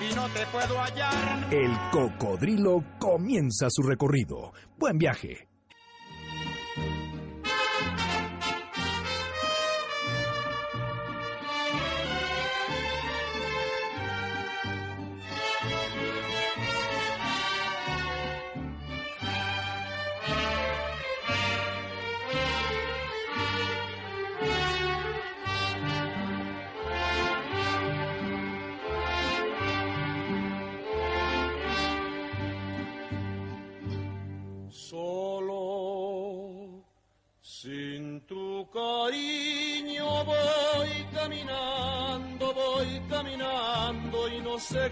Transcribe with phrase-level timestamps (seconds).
[0.00, 1.52] y no te puedo hallar.
[1.52, 4.52] El Cocodrilo comienza su recorrido.
[4.78, 5.47] Buen viaje.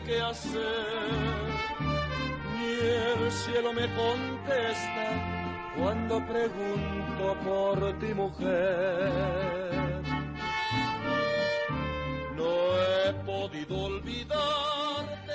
[0.07, 0.63] Qué hacer.
[2.83, 9.13] El cielo me contesta cuando pregunto por ti mujer.
[12.37, 15.33] No he podido olvidarte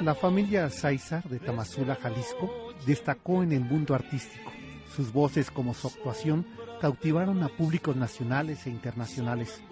[0.00, 4.50] la La familia Sáizar de Tamazula, Jalisco, destacó en el mundo artístico.
[4.96, 6.46] Sus voces como su actuación
[6.80, 9.62] cautivaron a públicos nacionales e internacionales.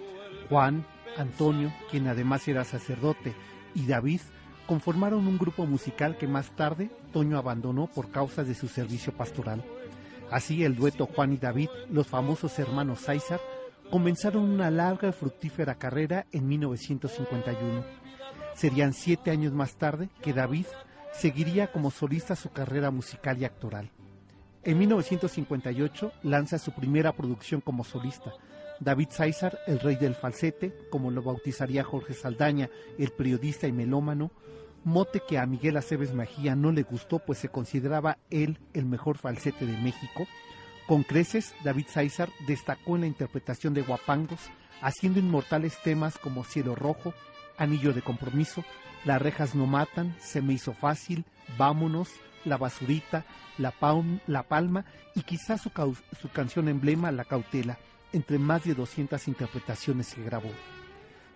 [0.49, 0.85] Juan,
[1.17, 3.35] Antonio, quien además era sacerdote,
[3.75, 4.21] y David
[4.67, 9.63] conformaron un grupo musical que más tarde Toño abandonó por causas de su servicio pastoral.
[10.29, 13.41] Así el dueto Juan y David, los famosos hermanos Sáizar,
[13.89, 17.83] comenzaron una larga y fructífera carrera en 1951.
[18.55, 20.65] Serían siete años más tarde que David
[21.11, 23.91] seguiría como solista su carrera musical y actoral.
[24.63, 28.31] En 1958 lanza su primera producción como solista,
[28.81, 34.31] David Sáizar, el rey del falsete, como lo bautizaría Jorge Saldaña, el periodista y melómano,
[34.83, 39.19] mote que a Miguel Aceves Mejía no le gustó pues se consideraba él el mejor
[39.19, 40.25] falsete de México.
[40.87, 44.39] Con creces, David Sáizar destacó en la interpretación de guapangos,
[44.81, 47.13] haciendo inmortales temas como Cielo Rojo,
[47.59, 48.65] Anillo de Compromiso,
[49.05, 51.23] Las rejas no matan, Se me hizo fácil,
[51.55, 52.09] Vámonos,
[52.45, 53.25] La basurita,
[53.59, 53.71] La,
[54.41, 57.77] Palma y quizás su canción emblema La Cautela,
[58.13, 60.51] entre más de 200 interpretaciones que grabó.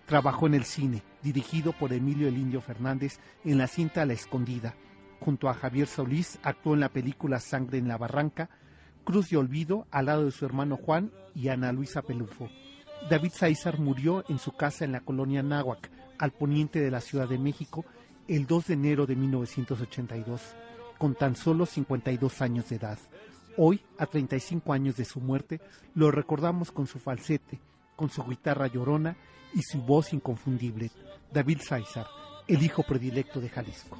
[0.06, 4.74] Trabajó en el cine, dirigido por Emilio El Indio Fernández en la cinta La Escondida.
[5.20, 8.50] Junto a Javier Solís actuó en la película Sangre en la Barranca,
[9.04, 12.48] Cruz de Olvido al lado de su hermano Juan y Ana Luisa Pelufo.
[13.10, 17.28] David Sáizar murió en su casa en la colonia Náhuac, al poniente de la Ciudad
[17.28, 17.84] de México,
[18.28, 20.40] el 2 de enero de 1982,
[20.98, 22.98] con tan solo 52 años de edad.
[23.58, 25.60] Hoy, a 35 años de su muerte,
[25.94, 27.58] lo recordamos con su falsete,
[27.96, 29.16] con su guitarra llorona
[29.54, 30.90] y su voz inconfundible.
[31.32, 32.06] David Sáizar,
[32.46, 33.98] el hijo predilecto de Jalisco.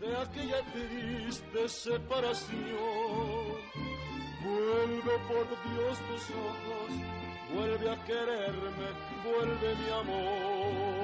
[0.00, 2.58] de aquella triste separación.
[4.44, 6.90] Vuelve por Dios tus ojos,
[7.54, 8.88] vuelve a quererme,
[9.24, 11.03] vuelve mi amor.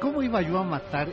[0.00, 1.08] cómo iba yo a matar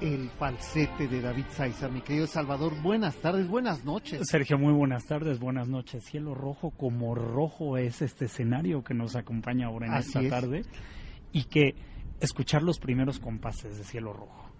[0.00, 2.72] el falsete de David Sáizar, mi querido Salvador.
[2.82, 4.22] Buenas tardes, buenas noches.
[4.28, 6.04] Sergio, muy buenas tardes, buenas noches.
[6.04, 10.30] Cielo rojo, como rojo es este escenario que nos acompaña ahora en Así esta es.
[10.30, 10.62] tarde
[11.32, 11.74] y que
[12.20, 14.50] escuchar los primeros compases de Cielo rojo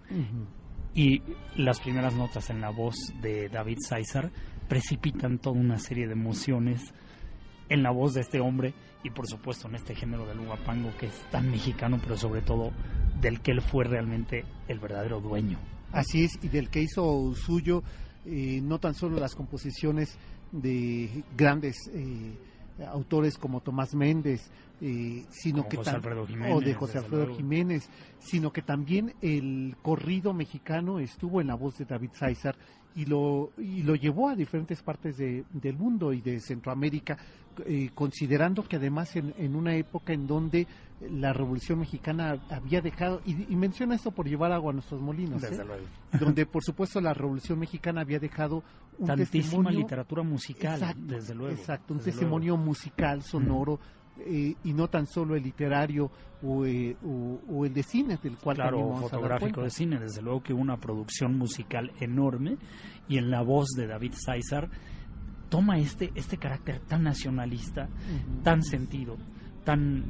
[0.93, 1.21] y
[1.55, 4.31] las primeras notas en la voz de David Sáizar
[4.67, 6.93] precipitan toda una serie de emociones
[7.69, 8.73] en la voz de este hombre
[9.03, 12.71] y por supuesto en este género del huapango que es tan mexicano, pero sobre todo
[13.21, 15.57] del que él fue realmente el verdadero dueño.
[15.91, 17.83] Así es, y del que hizo suyo
[18.25, 20.17] eh, no tan solo las composiciones
[20.51, 22.37] de grandes eh,
[22.87, 24.49] autores como Tomás Méndez,
[24.81, 27.37] eh, sino Como que José Alfredo Jiménez, o de José Alfredo luego.
[27.37, 27.89] Jiménez,
[28.19, 32.55] sino que también el corrido mexicano estuvo en la voz de David Sáizar
[32.95, 37.17] y lo, y lo llevó a diferentes partes de- del mundo y de Centroamérica
[37.65, 40.67] eh, considerando que además en, en, una época en donde
[41.09, 45.41] la Revolución Mexicana había dejado, y, y menciona esto por llevar agua a nuestros molinos,
[45.41, 45.65] Desde ¿eh?
[45.65, 45.85] luego.
[46.19, 48.63] donde por supuesto la Revolución Mexicana había dejado
[48.97, 51.53] un Tantísima testimonio, literatura musical, Exacto, desde luego.
[51.53, 53.79] exacto, un testimonio musical, sonoro,
[54.19, 56.09] eh, y no tan solo el literario
[56.43, 59.61] o, eh, o- o el de cine, del cual claro, también vamos a dar fotográfico
[59.63, 62.57] de cine, desde luego que una producción musical enorme
[63.07, 64.69] y en la voz de David César
[65.49, 67.87] toma este este carácter tan nacionalista,
[68.43, 69.17] tan sentido,
[69.63, 70.03] tan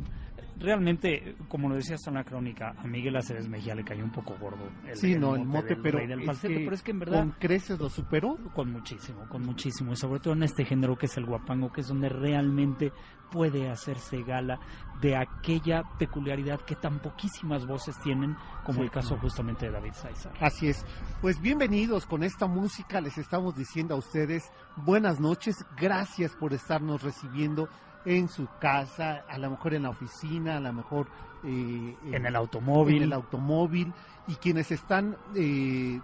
[0.58, 4.36] realmente, como lo decías en la crónica, a Miguel Aceves Mejía le cayó un poco
[4.40, 6.82] gordo el, Sí, no, el mote, del pero rey del es falsete, que pero es
[6.82, 8.38] que en verdad con creces lo superó.
[8.54, 11.82] con muchísimo, con muchísimo, y sobre todo en este género que es el guapango, que
[11.82, 12.92] es donde realmente
[13.32, 14.60] puede hacerse gala
[15.02, 19.94] de aquella peculiaridad que tan poquísimas voces tienen, como Sí, el caso justamente de David
[19.94, 20.34] César.
[20.40, 20.86] Así es.
[21.22, 23.02] Pues bienvenidos con esta música.
[23.02, 24.44] Les estamos diciendo a ustedes
[24.78, 25.56] buenas noches.
[25.78, 27.68] Gracias por estarnos recibiendo
[28.06, 31.08] en su casa, a lo mejor en la oficina, a lo mejor
[31.44, 33.94] eh, En el automóvil, en el automóvil.
[34.28, 36.00] Y quienes están eh,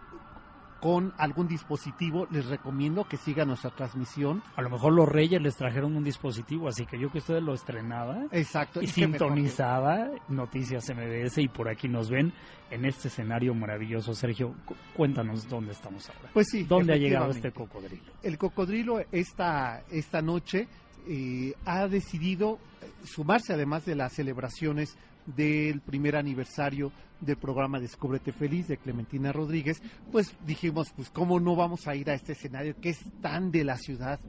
[0.79, 4.41] con algún dispositivo, les recomiendo que sigan nuestra transmisión.
[4.55, 7.53] a lo mejor los reyes les trajeron un dispositivo, así que yo que ustedes lo
[7.53, 8.81] estrenaba Exacto.
[8.81, 12.33] y que- sintonizaba Noticias MBS y por aquí nos ven
[12.71, 14.15] en este escenario maravilloso.
[14.15, 16.29] Sergio, cu- cuéntanos dónde estamos ahora.
[16.33, 16.63] Pues sí.
[16.63, 18.11] ¿Dónde ha llegado este cocodrilo?
[18.23, 20.67] El cocodrilo esta, esta noche
[21.07, 28.31] eh, ha decidido eh, sumarse, además de las celebraciones del primer aniversario del programa Descúbrete
[28.31, 29.81] Feliz de Clementina Rodríguez,
[30.11, 33.63] pues dijimos, pues cómo no vamos a ir a este escenario que es tan de
[33.63, 34.19] la ciudad,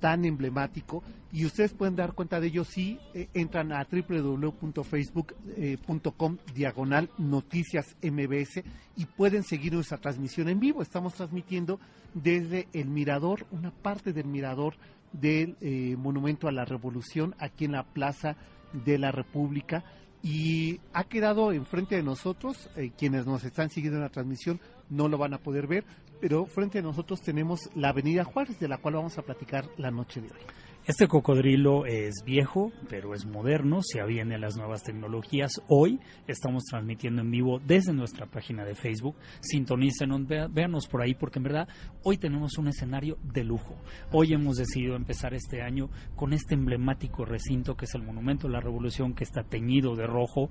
[0.00, 7.08] tan emblemático, y ustedes pueden dar cuenta de ello si eh, entran a www.facebook.com diagonal
[7.16, 8.62] noticias mbs
[8.96, 10.82] y pueden seguir nuestra transmisión en vivo.
[10.82, 11.80] Estamos transmitiendo
[12.12, 14.74] desde el mirador, una parte del mirador
[15.14, 18.36] del eh, Monumento a la Revolución, aquí en la Plaza
[18.72, 19.84] de la República.
[20.22, 25.08] Y ha quedado enfrente de nosotros, eh, quienes nos están siguiendo en la transmisión no
[25.08, 25.84] lo van a poder ver,
[26.20, 29.90] pero frente a nosotros tenemos la Avenida Juárez, de la cual vamos a platicar la
[29.90, 30.40] noche de hoy.
[30.86, 35.62] Este cocodrilo es viejo, pero es moderno, se aviene a las nuevas tecnologías.
[35.66, 39.16] Hoy estamos transmitiendo en vivo desde nuestra página de Facebook.
[39.40, 41.68] Sintonícenos, véanos por ahí, porque en verdad
[42.02, 43.76] hoy tenemos un escenario de lujo.
[44.12, 48.52] Hoy hemos decidido empezar este año con este emblemático recinto que es el Monumento de
[48.52, 50.50] la Revolución, que está teñido de rojo.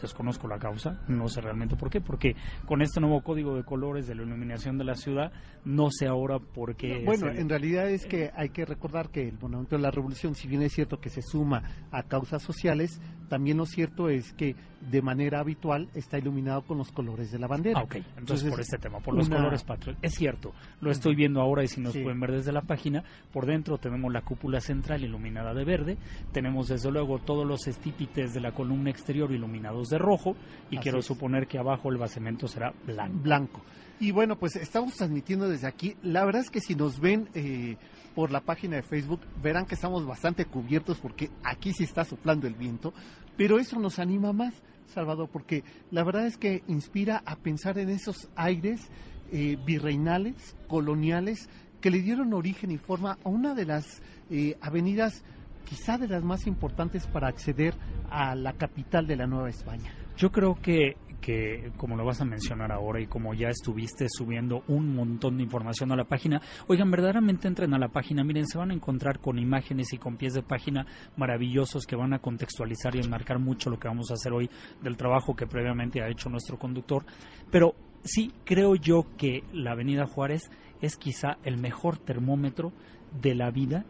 [0.00, 2.34] Desconozco la causa, no sé realmente por qué, porque
[2.66, 5.30] con este nuevo código de colores de la iluminación de la ciudad,
[5.64, 6.98] no sé ahora por qué.
[6.98, 9.92] es Bueno, el- en realidad es que hay que recordar que el Monumento de la
[9.92, 11.62] Revolución, si bien es cierto que se suma
[11.92, 14.56] a causas sociales, también lo cierto es que
[14.90, 17.78] de manera habitual está iluminado con los colores de la bandera.
[17.80, 17.94] Ah, ok.
[17.94, 19.96] Entonces, Entonces, por este tema, por los una- colores patrios.
[20.02, 22.02] Es cierto, lo estoy viendo ahora y si nos Sí.
[22.02, 25.96] pueden ver desde la página, por dentro tenemos la cúpula central iluminada de verde,
[26.32, 30.36] tenemos desde luego todos los estípites de la columna exterior iluminados de rojo
[30.70, 31.06] y Así quiero es.
[31.06, 33.18] suponer que abajo el basamento será blanco.
[33.22, 33.60] blanco.
[34.00, 35.96] Y bueno, pues estamos transmitiendo desde aquí.
[36.02, 37.76] La verdad es que si nos ven eh,
[38.14, 42.46] por la página de Facebook, verán que estamos bastante cubiertos porque aquí sí está soplando
[42.46, 42.92] el viento,
[43.36, 44.54] pero eso nos anima más,
[44.92, 48.88] Salvador, porque la verdad es que inspira a pensar en esos aires
[49.30, 51.48] eh, virreinales, coloniales,
[51.80, 55.22] que le dieron origen y forma a una de las eh, avenidas
[55.64, 57.74] quizá de las más importantes para acceder
[58.10, 59.92] a la capital de la Nueva España.
[60.16, 64.62] Yo creo que, que, como lo vas a mencionar ahora y como ya estuviste subiendo
[64.68, 68.58] un montón de información a la página, oigan, verdaderamente entren a la página, miren, se
[68.58, 72.94] van a encontrar con imágenes y con pies de página maravillosos que van a contextualizar
[72.94, 74.50] y enmarcar mucho lo que vamos a hacer hoy
[74.82, 77.04] del trabajo que previamente ha hecho nuestro conductor.
[77.50, 82.72] Pero sí creo yo que la Avenida Juárez es quizá el mejor termómetro
[83.20, 83.84] de la vida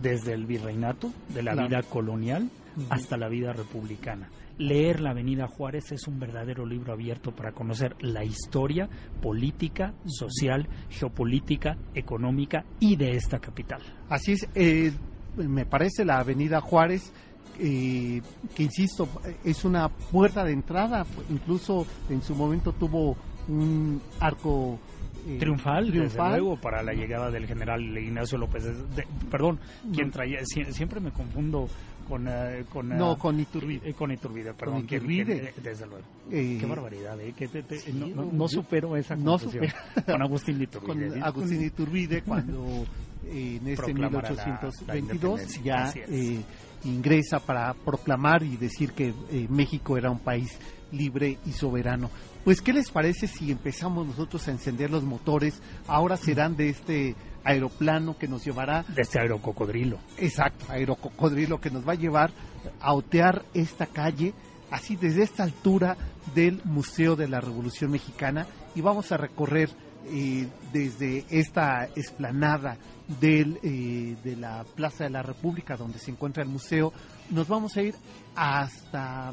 [0.00, 1.68] desde el virreinato, de la Claro.
[1.68, 2.50] vida colonial
[2.90, 4.28] hasta la vida republicana.
[4.58, 8.88] Leer la Avenida Juárez es un verdadero libro abierto para conocer la historia
[9.20, 13.80] política, social, geopolítica, económica y de esta capital.
[14.08, 14.92] Así es, eh,
[15.36, 17.12] me parece la Avenida Juárez,
[17.58, 18.20] eh,
[18.54, 19.08] que insisto,
[19.44, 23.16] es una puerta de entrada, incluso en su momento tuvo
[23.48, 24.78] un arco
[25.26, 26.30] eh, Triunfal, desde triunfal.
[26.40, 28.64] luego, para la llegada del general Ignacio López.
[28.64, 29.58] de- perdón,
[29.92, 31.68] quien traía, sie- siempre me confundo
[32.08, 32.26] con...
[32.28, 33.88] eh, con eh, No, con Iturbide.
[33.90, 34.82] eh, con Iturbide, perdón.
[34.82, 35.36] Con Iturbide.
[35.48, 36.04] eh, desde luego.
[36.30, 37.32] Eh, Qué barbaridad, ¿eh?
[37.36, 39.66] Que te- te- sí, no, supero esa no confusión.
[40.04, 41.08] Con Agustín de Iturbide.
[41.10, 41.22] con.
[41.22, 42.84] Agustín Iturbide cuando
[43.26, 45.62] en este Proclamara la- la 1822 independencia.
[46.06, 46.44] ya
[46.84, 50.58] ingresa para proclamar y decir que eh, México era un país
[50.92, 52.10] libre y soberano.
[52.44, 55.62] Pues, ¿qué les parece si empezamos nosotros a encender los motores?
[55.86, 58.82] Ahora serán de este aeroplano que nos llevará...
[58.82, 59.98] De este aerococodrilo.
[60.18, 62.32] Exacto, aerococodrilo que nos va a llevar
[62.80, 64.34] a otear esta calle,
[64.70, 65.96] así desde esta altura
[66.34, 69.70] del Museo de la Revolución Mexicana, y vamos a recorrer
[70.06, 72.76] eh, desde esta esplanada
[73.20, 76.92] del, eh, de la Plaza de la República, donde se encuentra el museo,
[77.30, 77.94] nos vamos a ir
[78.34, 79.32] hasta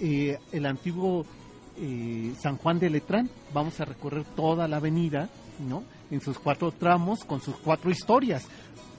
[0.00, 1.24] eh, el antiguo
[2.40, 3.28] San Juan de Letrán.
[3.52, 5.28] Vamos a recorrer toda la avenida,
[5.68, 5.84] ¿no?
[6.10, 8.46] En sus cuatro tramos, con sus cuatro historias,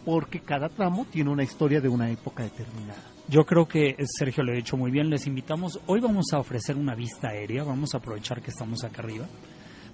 [0.04, 3.02] porque cada tramo tiene una historia de una época determinada.
[3.28, 5.10] Yo creo que Sergio lo ha dicho muy bien.
[5.10, 5.80] Les invitamos.
[5.88, 7.64] Hoy vamos a ofrecer una vista aérea.
[7.64, 9.26] Vamos a aprovechar que estamos acá arriba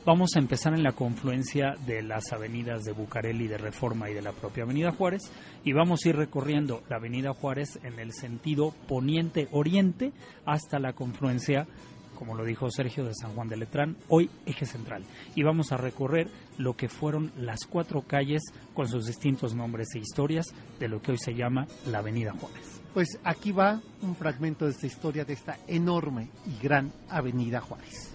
[0.03, 4.23] Vamos a empezar en la confluencia de las avenidas de Bucareli, de Reforma y de
[4.23, 5.21] la propia Avenida Juárez
[5.63, 10.11] y vamos a ir recorriendo la Avenida Juárez en el sentido poniente-oriente
[10.43, 11.67] hasta la confluencia
[12.21, 15.03] como lo dijo Sergio de San Juan de Letrán, hoy eje central.
[15.33, 18.43] Y vamos a recorrer lo que fueron las cuatro calles
[18.75, 20.45] con sus distintos nombres e historias
[20.79, 22.79] de lo que hoy se llama la Avenida Juárez.
[22.93, 28.10] Pues aquí va un fragmento de esta historia de esta enorme y gran Avenida Juárez.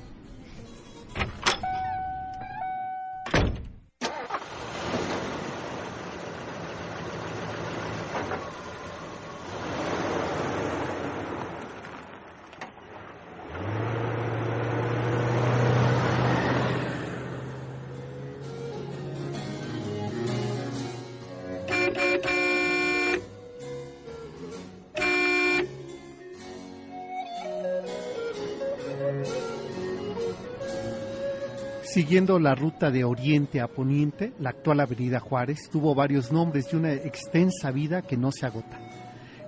[32.07, 36.77] Siguiendo la ruta de oriente a poniente, la actual Avenida Juárez tuvo varios nombres y
[36.77, 38.79] una extensa vida que no se agota.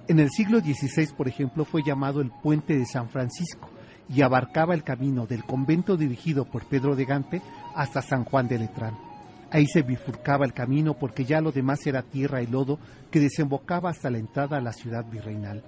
[0.08, 3.70] En el siglo XVI, por ejemplo, fue llamado el Puente de San Francisco
[4.08, 7.42] y abarcaba el camino del convento dirigido por Pedro de Gante
[7.76, 8.98] hasta San Juan de Letrán.
[9.52, 12.80] Ahí se bifurcaba el camino porque ya lo demás era tierra y lodo
[13.12, 15.62] que desembocaba hasta la entrada a la ciudad virreinal.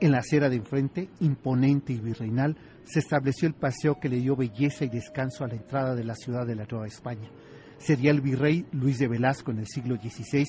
[0.00, 2.56] En la acera de enfrente, imponente y virreinal,
[2.88, 6.14] se estableció el paseo que le dio belleza y descanso a la entrada de la
[6.14, 7.28] ciudad de la Nueva España.
[7.76, 10.46] Sería el virrey Luis de Velasco en el siglo XVI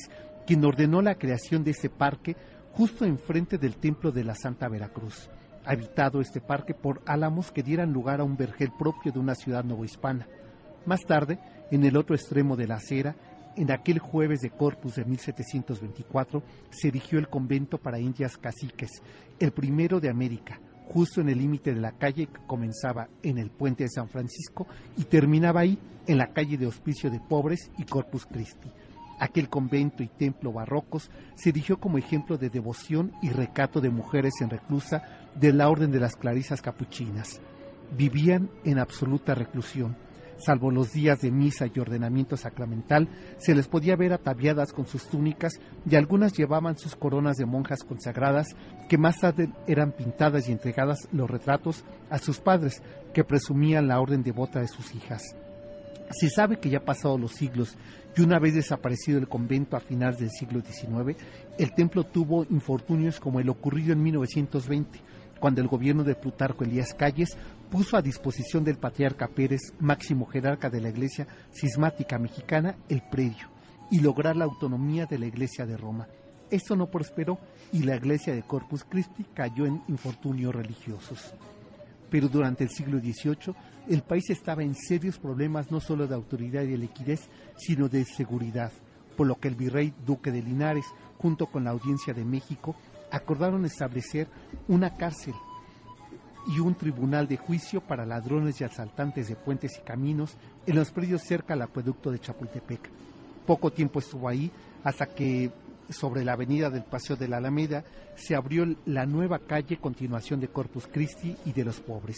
[0.47, 2.35] quien ordenó la creación de este parque
[2.71, 5.29] justo enfrente del templo de la Santa Veracruz,
[5.65, 9.65] habitado este parque por álamos que dieran lugar a un vergel propio de una ciudad
[9.65, 10.27] novohispana.
[10.85, 11.39] Más tarde,
[11.71, 13.15] en el otro extremo de la acera,
[13.57, 18.89] en aquel jueves de Corpus de 1724 se erigió el convento para indias caciques,
[19.39, 23.51] el primero de América, justo en el límite de la calle que comenzaba en el
[23.51, 24.67] puente de San Francisco
[24.97, 25.77] y terminaba ahí,
[26.07, 28.67] en la calle de Hospicio de Pobres y Corpus Christi.
[29.19, 34.33] Aquel convento y templo barrocos se erigió como ejemplo de devoción y recato de mujeres
[34.41, 35.03] en reclusa
[35.35, 37.39] de la Orden de las Clarisas Capuchinas.
[37.95, 39.95] Vivían en absoluta reclusión
[40.39, 45.07] salvo los días de misa y ordenamiento sacramental, se les podía ver ataviadas con sus
[45.07, 45.53] túnicas
[45.89, 48.47] y algunas llevaban sus coronas de monjas consagradas
[48.87, 52.81] que más tarde eran pintadas y entregadas los retratos a sus padres,
[53.13, 55.21] que presumían la orden devota de sus hijas.
[56.11, 57.77] Se sabe que ya pasados los siglos
[58.17, 61.17] y una vez desaparecido el convento a finales del siglo XIX,
[61.57, 64.99] el templo tuvo infortunios como el ocurrido en 1920,
[65.39, 67.37] cuando el gobierno de Plutarco Elías Calles
[67.69, 73.47] puso a disposición del patriarca Pérez, máximo jerarca de la Iglesia cismática mexicana, el predio
[73.91, 76.07] y lograr la autonomía de la Iglesia de Roma.
[76.51, 77.39] Esto no prosperó
[77.71, 81.33] y la Iglesia de Corpus Christi cayó en infortunios religiosos.
[82.09, 83.55] Pero durante el siglo XVIII
[83.87, 88.05] el país estaba en serios problemas no solo de autoridad y de liquidez, sino de
[88.05, 88.71] seguridad,
[89.15, 90.85] por lo que el virrey duque de Linares,
[91.17, 92.75] junto con la Audiencia de México,
[93.11, 94.27] acordaron establecer
[94.67, 95.33] una cárcel
[96.47, 100.35] y un tribunal de juicio para ladrones y asaltantes de puentes y caminos
[100.65, 102.89] en los predios cerca al acueducto de Chapultepec.
[103.45, 104.51] Poco tiempo estuvo ahí
[104.83, 105.51] hasta que
[105.89, 107.83] sobre la avenida del Paseo de la Alameda
[108.15, 112.17] se abrió la nueva calle continuación de Corpus Christi y de los pobres,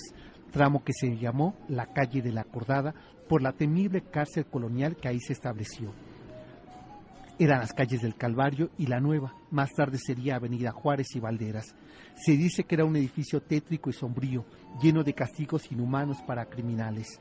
[0.51, 2.93] tramo que se llamó la calle de la Acordada
[3.29, 5.91] por la temible cárcel colonial que ahí se estableció
[7.43, 9.33] eran las calles del Calvario y la Nueva.
[9.49, 11.73] Más tarde sería Avenida Juárez y Valderas.
[12.15, 14.45] Se dice que era un edificio tétrico y sombrío,
[14.79, 17.19] lleno de castigos inhumanos para criminales.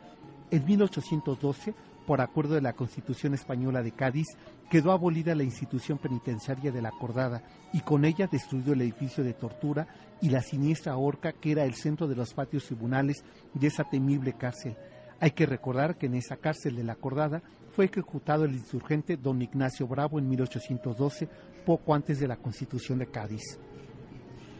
[0.51, 1.75] En 1812,
[2.07, 4.27] por acuerdo de la Constitución Española de Cádiz,
[4.69, 9.33] quedó abolida la institución penitenciaria de la Acordada y con ella destruido el edificio de
[9.33, 9.89] tortura
[10.21, 13.25] y la siniestra horca que era el centro de los patios tribunales
[13.55, 14.77] de esa temible cárcel.
[15.21, 19.43] Hay que recordar que en esa cárcel de la Acordada fue ejecutado el insurgente don
[19.43, 21.29] Ignacio Bravo en 1812,
[21.67, 23.59] poco antes de la Constitución de Cádiz.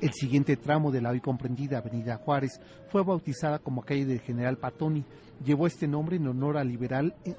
[0.03, 4.57] El siguiente tramo de la hoy comprendida Avenida Juárez fue bautizada como calle del General
[4.59, 5.05] Patoni.
[5.45, 7.35] Llevó este nombre en honor al liberal eh,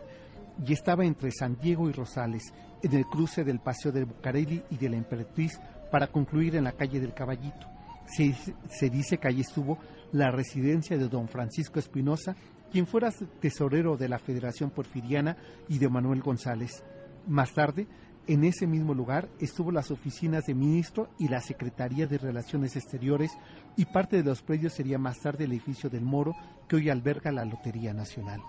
[0.65, 4.77] y estaba entre San Diego y Rosales, en el cruce del Paseo de Bucareli y
[4.77, 5.59] de la Emperatriz,
[5.91, 7.67] para concluir en la calle del Caballito.
[8.05, 8.33] Se,
[8.69, 9.77] se dice que allí estuvo
[10.11, 12.35] la residencia de don Francisco Espinosa,
[12.71, 15.37] quien fuera tesorero de la Federación Porfiriana
[15.67, 16.83] y de Manuel González.
[17.27, 17.87] Más tarde,
[18.27, 23.31] en ese mismo lugar estuvo las oficinas de ministro y la Secretaría de Relaciones Exteriores
[23.75, 26.33] y parte de los predios sería más tarde el edificio del Moro
[26.67, 28.41] que hoy alberga la Lotería Nacional.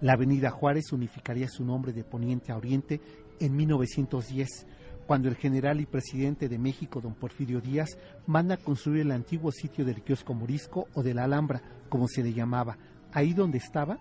[0.00, 3.00] La avenida Juárez unificaría su nombre de poniente a oriente
[3.38, 4.66] en 1910,
[5.06, 9.84] cuando el general y presidente de México, don Porfirio Díaz, manda construir el antiguo sitio
[9.84, 12.78] del kiosco morisco o de la Alhambra, como se le llamaba.
[13.12, 13.98] Ahí donde estaba,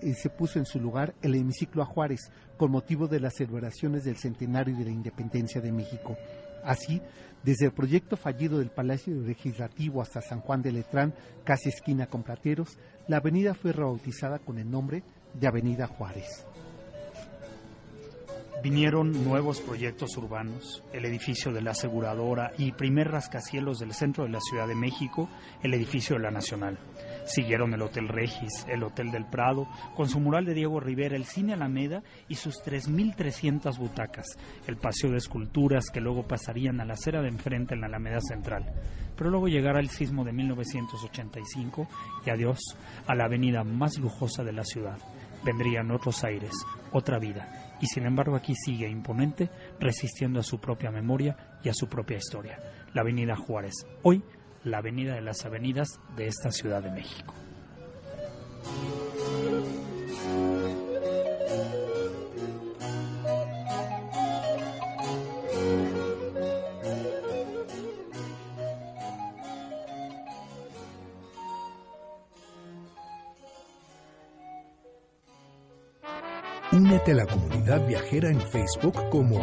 [0.00, 4.16] se puso en su lugar el hemiciclo a Juárez, con motivo de las celebraciones del
[4.16, 6.16] centenario de la independencia de México.
[6.64, 7.00] Así,
[7.42, 12.22] desde el proyecto fallido del Palacio Legislativo hasta San Juan de Letrán, casi esquina con
[12.22, 15.02] Plateros, la avenida fue rebautizada con el nombre
[15.34, 16.46] de Avenida Juárez.
[18.62, 24.30] Vinieron nuevos proyectos urbanos, el edificio de la aseguradora y primer rascacielos del centro de
[24.30, 25.28] la Ciudad de México,
[25.62, 26.78] el edificio de la Nacional.
[27.26, 31.26] Siguieron el Hotel Regis, el Hotel del Prado, con su mural de Diego Rivera, el
[31.26, 34.26] Cine Alameda y sus 3.300 butacas,
[34.66, 38.20] el paseo de esculturas que luego pasarían a la acera de enfrente en la Alameda
[38.22, 38.64] Central.
[39.14, 41.86] Pero luego llegará el sismo de 1985
[42.24, 42.60] y adiós
[43.06, 44.98] a la avenida más lujosa de la ciudad.
[45.44, 46.52] Vendrían otros aires,
[46.92, 51.74] otra vida y sin embargo aquí sigue imponente, resistiendo a su propia memoria y a
[51.74, 52.58] su propia historia.
[52.94, 54.22] La Avenida Juárez, hoy
[54.64, 57.34] la avenida de las avenidas de esta Ciudad de México.
[76.74, 79.40] Únete a la comunidad viajera en Facebook como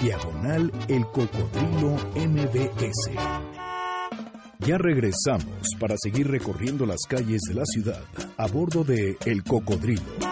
[0.00, 3.10] Diagonal El Cocodrilo MBS.
[4.60, 8.02] Ya regresamos para seguir recorriendo las calles de la ciudad
[8.38, 10.31] a bordo de El Cocodrilo.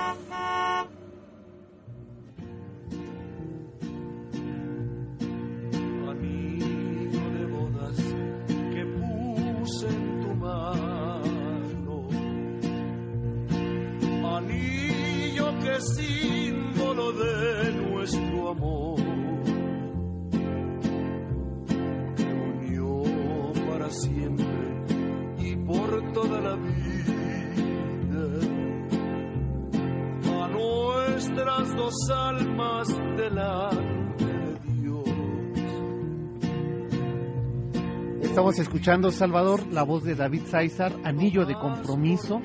[38.81, 42.41] Escuchando, Salvador, la voz de David César, Anillo de Compromiso.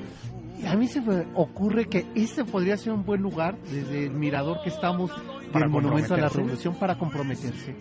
[0.60, 4.10] Y a mí se me ocurre que este podría ser un buen lugar, desde el
[4.12, 5.10] mirador que estamos
[5.50, 6.38] Para del Monumento a la comprometerse.
[6.38, 7.74] Revolución, para comprometerse.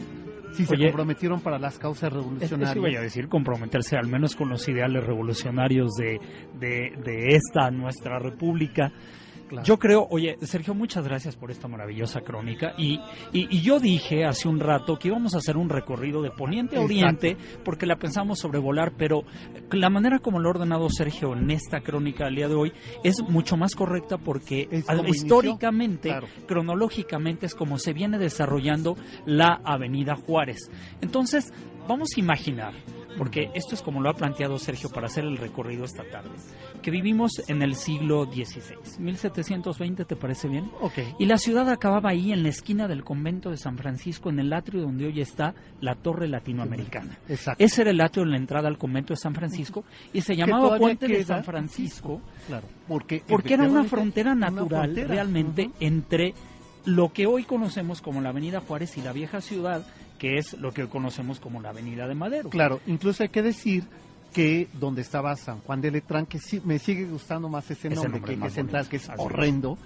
[0.53, 2.77] Si se Oye, comprometieron para las causas Eso revolucionarias.
[2.77, 6.17] iba a decir, comprometerse al menos con los ideales revolucionarios de,
[6.57, 8.89] de, de esta nuestra república.
[9.47, 9.63] Claro.
[9.65, 12.73] Yo creo, oye, Sergio, muchas gracias por esta maravillosa crónica.
[12.79, 12.95] Y,
[13.31, 16.77] y, y yo dije hace un rato que íbamos a hacer un recorrido de poniente
[16.77, 19.23] a oriente, porque la pensamos sobrevolar, pero
[19.71, 23.21] la manera como lo ha ordenado Sergio en esta crónica del día de hoy es
[23.21, 26.27] mucho más correcta porque al- históricamente, claro.
[26.47, 30.71] cronológicamente, es como se viene desarrollando la Avenida Juárez.
[31.01, 31.53] Entonces,
[31.87, 32.73] vamos a imaginar
[33.17, 36.31] porque esto es como lo ha planteado Sergio para hacer el recorrido esta tarde,
[36.85, 40.69] que vivimos en el siglo XVI, 1720, ¿te parece bien?
[40.81, 40.99] Ok.
[41.17, 44.53] Y la ciudad acababa ahí en la esquina del convento de San Francisco, en el
[44.53, 47.17] atrio donde hoy está la Torre Latinoamericana.
[47.27, 47.63] Exacto.
[47.63, 50.77] Ese era el atrio en la entrada al convento de San Francisco y se llamaba
[50.77, 52.67] Puente de San Francisco Claro.
[52.87, 55.07] Porque, porque era una frontera una natural frontera.
[55.07, 56.35] realmente entre
[56.85, 59.83] lo que hoy conocemos como la Avenida Juárez y la vieja ciudad,
[60.19, 62.51] que es lo que hoy conocemos como la Avenida de Madero.
[62.51, 63.85] Claro, incluso hay que decir
[64.35, 68.09] que donde estaba San Juan de Letrán, que sí, me sigue gustando más ese nombre,
[68.19, 68.89] nombre que eje central, bonito.
[68.89, 69.77] que es Así horrendo.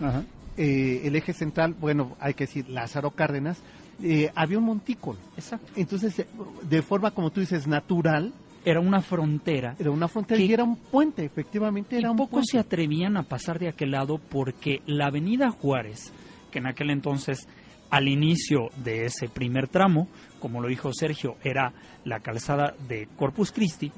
[0.58, 3.60] Eh, el eje central, bueno, hay que decir Lázaro Cárdenas,
[4.04, 5.20] eh, había un montículo.
[5.38, 5.72] Exacto.
[5.76, 6.28] Entonces, eh,
[6.64, 8.34] de forma, como tú dices, natural,
[8.66, 12.18] Era una frontera era una frontera Que- y era un puente, efectivamente y era un
[12.18, 12.52] pocos puente.
[12.52, 16.12] se atrevían a pasar de aquel lado porque la Avenida Juárez,
[16.52, 17.48] que en aquel entonces,
[17.90, 20.08] al inicio de ese primer tramo,
[20.42, 21.72] como lo dijo Sergio, era
[22.04, 23.92] la calzada de Corpus Christi.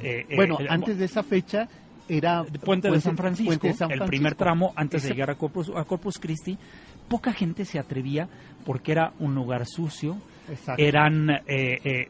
[0.00, 1.68] Eh, eh, bueno, eh, antes de esa fecha
[2.08, 4.10] era Puente de San Francisco, Puente de San el Francisco.
[4.10, 6.56] primer tramo antes de llegar a Corpus, a Corpus Christi,
[7.08, 8.28] poca gente se atrevía
[8.64, 10.16] porque era un lugar sucio,
[10.48, 10.80] Exacto.
[10.82, 12.08] eran eh, eh,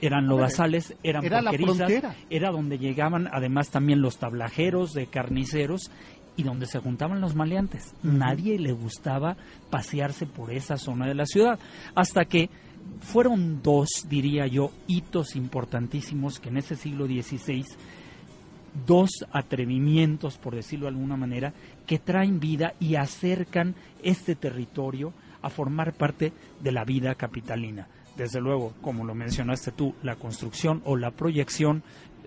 [0.00, 1.92] eran lodazales, eran Era porquerizas,
[2.30, 5.90] era donde llegaban además también los tablajeros de carniceros
[6.36, 7.94] y donde se juntaban los maleantes.
[8.02, 9.36] Nadie le gustaba
[9.70, 11.58] pasearse por esa zona de la ciudad.
[11.94, 12.50] Hasta que
[13.00, 17.64] fueron dos, diría yo, hitos importantísimos que en ese siglo XVI,
[18.86, 21.52] dos atrevimientos, por decirlo de alguna manera,
[21.86, 27.88] que traen vida y acercan este territorio a formar parte de la vida capitalina.
[28.16, 31.82] Desde luego, como lo mencionaste tú, la construcción o la proyección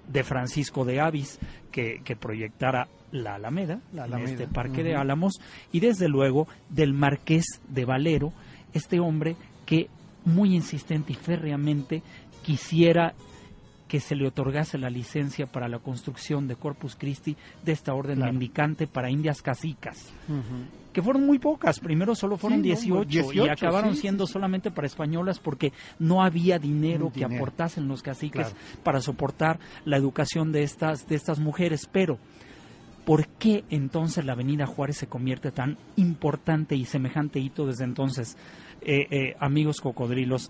[0.08, 1.40] de Francisco de Avis,
[1.72, 5.40] que, proyectara la Alameda, en este parque de Álamos,
[5.72, 8.34] y desde luego del Marqués de Valero,
[8.74, 9.90] este hombre que
[10.26, 12.04] muy insistente y férreamente
[12.44, 13.14] quisiera
[13.90, 18.20] que se le otorgase la licencia para la construcción de Corpus Christi de esta orden
[18.20, 20.14] mendicante para indias casicas,
[20.94, 25.74] que fueron muy pocas, primero solo fueron 18, y acabaron siendo solamente para españolas porque
[25.98, 31.40] no había dinero, que aportasen los caciques para soportar la educación de estas, de estas
[31.40, 32.20] mujeres, pero
[33.06, 38.38] ¿por qué entonces la Avenida Juárez se convierte tan importante y semejante hito desde entonces?
[38.82, 40.50] Eh, eh, amigos cocodrilos,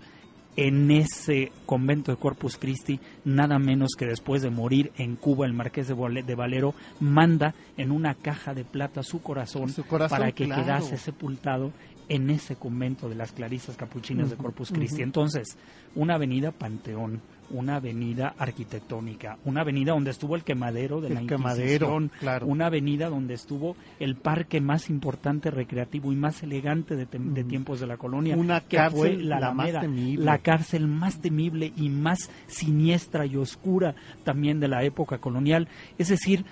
[0.56, 5.52] en ese convento de Corpus Christi, nada menos que después de morir en Cuba el
[5.52, 9.72] marqués de, Valero, manda en una caja de plata su corazón,
[10.08, 11.72] para que quedase sepultado
[12.08, 15.02] en ese convento de las Clarisas Capuchinas de Corpus Christi.
[15.02, 15.56] Entonces,
[15.94, 22.10] una avenida Panteón, una avenida arquitectónica, una avenida donde estuvo el quemadero de la Inquisición,
[22.46, 27.06] una avenida donde estuvo el parque más importante, recreativo y más elegante de,
[27.44, 30.24] tiempos de la colonia, una que cárcel, fue la, más temible.
[30.24, 36.08] la cárcel más temible y más siniestra y oscura también de la época colonial, es
[36.08, 36.44] decir,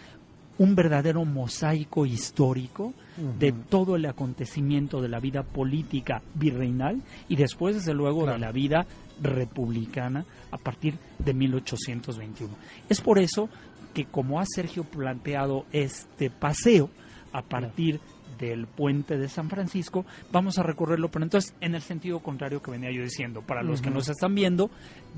[0.59, 2.93] un verdadero mosaico histórico
[3.39, 8.53] de todo el acontecimiento de la vida política virreinal y después, desde luego, de la
[8.53, 8.87] vida
[9.23, 12.55] republicana a partir de 1821.
[12.89, 13.49] Es por eso
[13.95, 16.91] que, como ha Sergio planteado este paseo
[17.33, 18.01] a partir
[18.39, 22.71] del puente de San Francisco, vamos a recorrerlo, pero entonces en el sentido contrario que
[22.71, 24.71] venía yo diciendo, para los que nos están viendo,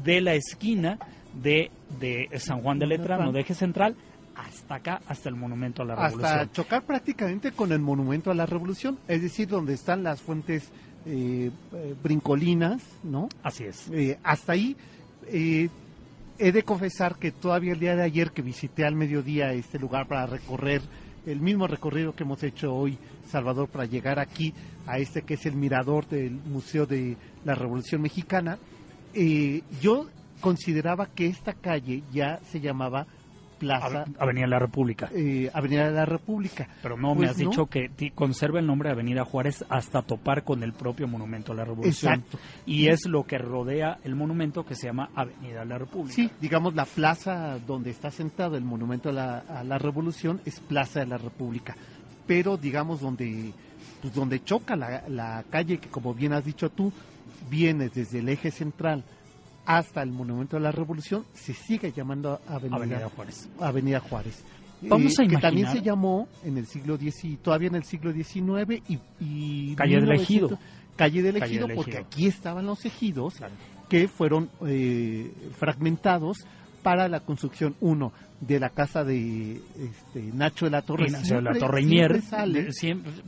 [0.02, 0.98] de la esquina
[1.34, 3.94] de, de San Juan de Letrano, de eje central,
[4.34, 6.24] hasta acá, hasta el Monumento a la Revolución.
[6.24, 10.72] Hasta chocar prácticamente con el Monumento a la Revolución, es decir, donde están las fuentes
[11.06, 13.28] eh, eh, brincolinas, ¿no?
[13.42, 13.88] Así es.
[13.90, 14.76] Eh, hasta ahí
[15.32, 20.08] he de confesar que todavía el día de ayer que visité al mediodía este lugar
[20.08, 20.82] para recorrer
[21.26, 24.52] el mismo recorrido que hemos hecho hoy, Salvador, para llegar aquí
[24.86, 28.58] a este que es el mirador del Museo de la Revolución Mexicana,
[29.80, 30.06] yo
[30.40, 33.06] consideraba que esta calle ya se llamaba
[33.60, 34.06] Plaza.
[34.18, 35.10] Avenida de la República.
[35.14, 36.66] Eh, Avenida de la República.
[36.82, 40.42] Pero no, me pues has dicho que conserva el nombre de Avenida Juárez hasta topar
[40.44, 42.14] con el propio Monumento a la Revolución.
[42.14, 42.38] Exacto.
[42.64, 46.14] Y es lo que rodea el monumento que se llama Avenida de la República.
[46.14, 51.06] Sí, digamos la plaza donde está sentado el Monumento a la, Revolución es Plaza de
[51.06, 51.76] la República.
[52.26, 53.52] Pero digamos donde,
[54.00, 56.90] pues donde choca la, la calle que como bien has dicho tú,
[57.50, 59.04] viene desde el eje central
[59.66, 63.48] hasta el Monumento de la Revolución se sigue llamando Avenida, Juárez.
[63.60, 64.44] Avenida Juárez.
[64.82, 65.24] Vamos a imaginar.
[65.24, 68.82] Eh, que también se llamó en el siglo X, todavía en el siglo XIX
[69.20, 70.58] y, Calle del Ejido.
[70.96, 73.34] Calle del Ejido, porque aquí estaban los ejidos
[73.88, 76.38] que fueron eh, fragmentados
[76.82, 81.10] para la construcción, uno, de la casa de este, Nacho de la Torre.
[81.10, 82.20] Nacho de la Torre Mier,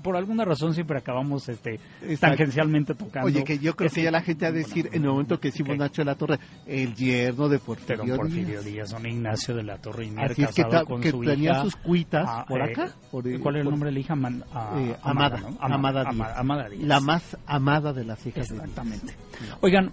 [0.03, 1.79] por alguna razón siempre acabamos este,
[2.19, 3.27] tangencialmente tocando.
[3.27, 5.77] Oye, que yo creo que ya la gente a decir, en el momento que decimos
[5.77, 8.91] Nacho de la Torre, el yerno de Porfirio, Pero Porfirio Díaz.
[8.91, 10.11] son Ignacio de la Torre
[10.87, 12.93] con su tenía hija, sus cuitas ah, por eh, acá.
[13.11, 14.15] ¿Cuál es el nombre de la hija?
[14.53, 16.05] Ah, eh, Amada, Amada,
[16.37, 16.85] Amada, Díaz.
[16.85, 19.15] La más amada de las hijas Exactamente.
[19.61, 19.93] Oigan,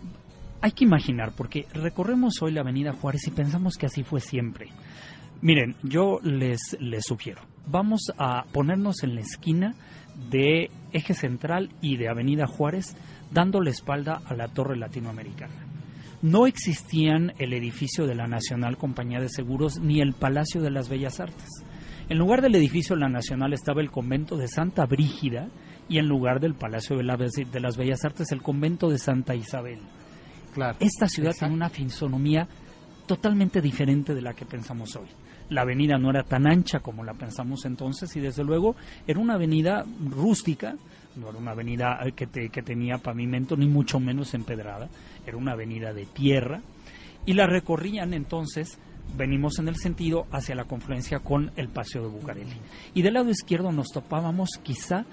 [0.62, 4.70] hay que imaginar, porque recorremos hoy la Avenida Juárez y pensamos que así fue siempre.
[5.42, 9.76] Miren, yo les, les sugiero, vamos a ponernos en la esquina
[10.30, 12.96] de Eje Central y de Avenida Juárez,
[13.32, 15.66] dando la espalda a la Torre Latinoamericana.
[16.22, 20.90] No existían el edificio de la Nacional Compañía de Seguros ni el Palacio de las
[20.90, 21.48] Bellas Artes.
[22.10, 25.48] En lugar del edificio de la Nacional estaba el convento de Santa Brígida
[25.88, 29.80] y en lugar del Palacio de, las Bellas Artes el convento de Santa Isabel.
[30.80, 32.48] Esta ciudad tiene una fisonomía
[33.06, 35.08] totalmente diferente de la que pensamos hoy.
[35.50, 38.76] La avenida no era tan ancha como la pensamos entonces y desde luego
[39.08, 40.76] era una avenida rústica,
[41.16, 44.90] no era una avenida que, que tenía pavimento ni mucho menos empedrada,
[45.26, 46.62] era una avenida de tierra
[47.26, 48.78] y la recorrían entonces
[49.18, 52.58] venimos en el sentido hacia la confluencia con el Paseo de Bucareli.
[52.94, 55.06] Y del lado izquierdo nos topábamos quizá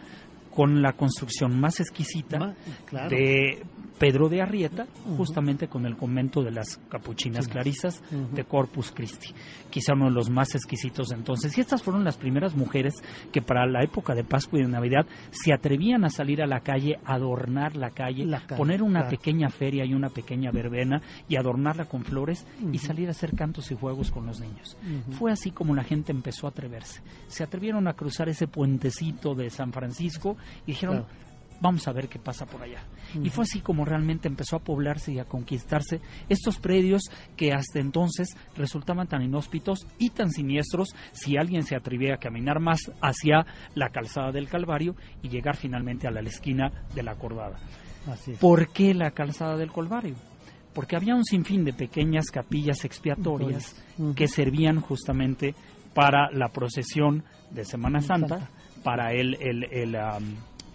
[0.54, 2.54] con la construcción más exquisita
[2.86, 3.10] claro.
[3.10, 3.62] de
[3.98, 9.32] Pedro de Arrieta, justamente con el convento de las capuchinas clarisas de Corpus Christi,
[9.70, 11.56] quizá uno de los más exquisitos de entonces.
[11.56, 12.94] Y estas fueron las primeras mujeres
[13.32, 16.60] que para la época de Pascua y de Navidad se atrevían a salir a la
[16.60, 19.16] calle, adornar la calle, La calle, poner una claro.
[19.16, 23.70] pequeña feria y una pequeña verbena y adornarla con flores y salir a hacer cantos
[23.70, 24.76] y juegos con los niños.
[25.18, 27.02] Fue así como la gente empezó a atreverse.
[27.28, 31.25] Se atrevieron a cruzar ese puentecito de San Francisco y dijeron, Claro.
[31.60, 32.82] Vamos a ver qué pasa por allá.
[33.22, 37.02] Y fue así como realmente empezó a poblarse y a conquistarse estos predios
[37.36, 42.60] que hasta entonces resultaban tan inhóspitos y tan siniestros si alguien se atrevía a caminar
[42.60, 47.56] más hacia la calzada del Calvario y llegar finalmente a la esquina de la Cordada.
[48.06, 48.32] Así.
[48.32, 50.14] ¿Por qué la calzada del Calvario?
[50.74, 53.74] Porque había un sinfín de pequeñas capillas expiatorias
[54.14, 55.54] que servían justamente
[55.94, 58.50] para la procesión de Semana Santa, Santa.
[58.82, 59.96] para el, el,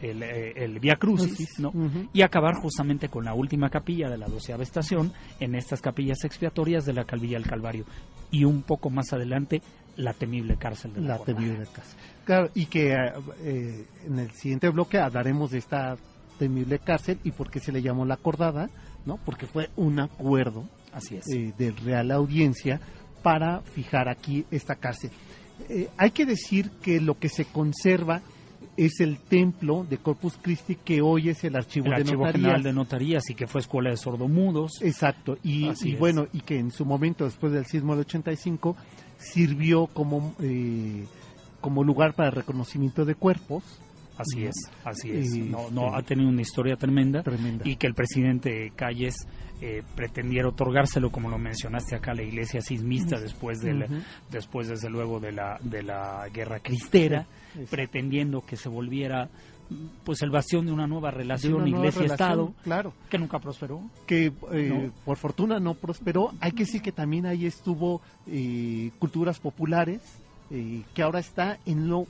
[0.01, 1.71] el, eh, el Via Crucis, ¿no?
[2.13, 6.85] y acabar justamente con la última capilla de la doceava estación en estas capillas expiatorias
[6.85, 7.85] de la Calvilla del Calvario.
[8.31, 9.61] Y un poco más adelante,
[9.97, 11.65] la temible cárcel de la, la temible.
[12.25, 15.97] Claro, y que eh, eh, en el siguiente bloque hablaremos de esta
[16.39, 18.69] temible cárcel y por qué se le llamó la acordada,
[19.05, 19.17] ¿no?
[19.25, 21.27] Porque fue un acuerdo Así es.
[21.29, 22.79] eh, de Real Audiencia
[23.21, 25.11] para fijar aquí esta cárcel.
[25.69, 28.21] Eh, hay que decir que lo que se conserva
[28.77, 32.41] es el templo de Corpus Christi que hoy es el archivo el de Archivo notarías.
[32.41, 34.81] General de Notarías y que fue escuela de sordomudos.
[34.81, 38.75] Exacto, y, bueno, y que en su momento, después del sismo del 85,
[39.17, 41.05] sirvió como, eh,
[41.59, 43.63] como lugar para reconocimiento de cuerpos.
[44.21, 45.35] Así es, así es.
[45.35, 45.95] Y, No, no sí.
[45.95, 47.23] ha tenido una historia tremenda.
[47.23, 47.67] Tremenda.
[47.67, 49.15] y que el presidente Calles
[49.61, 54.01] eh, pretendiera otorgárselo, como lo mencionaste acá, a la iglesia sismista después Ujú.
[54.31, 59.29] después desde luego de la, de la guerra cristera, Sí, pretendiendo que se volviera
[60.03, 63.81] pues el bastión de una nueva de relación iglesia-estado, Claro, que nunca prosperó.
[64.07, 64.91] que eh, No.
[65.05, 66.31] por fortuna no prosperó.
[66.41, 70.01] Hay que decir que también ahí estuvo eh, culturas populares,
[70.49, 72.05] eh, que ahora está en lo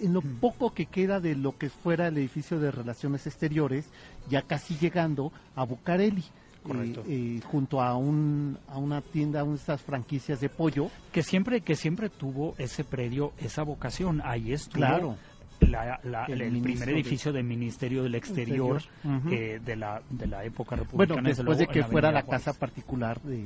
[0.00, 3.86] en lo poco que queda de lo que fuera el edificio de relaciones exteriores,
[4.28, 6.24] ya casi llegando a Bucareli.
[6.62, 7.00] Correcto.
[7.08, 10.90] eh, eh, junto a un a una tienda, a de estas franquicias de pollo.
[11.12, 14.20] Que siempre, que siempre tuvo ese predio, esa vocación.
[14.24, 15.16] Ahí estuvo Claro.
[15.60, 19.18] la- la- El primer de- edificio del Ministerio del Exterior, Exterior.
[19.20, 19.28] Ujú.
[19.32, 20.84] eh, de, la, de la época Bueno,
[21.14, 21.28] republicana.
[21.28, 22.44] desde después luego, de que fuera Avenida la Juárez.
[22.44, 23.44] casa particular de,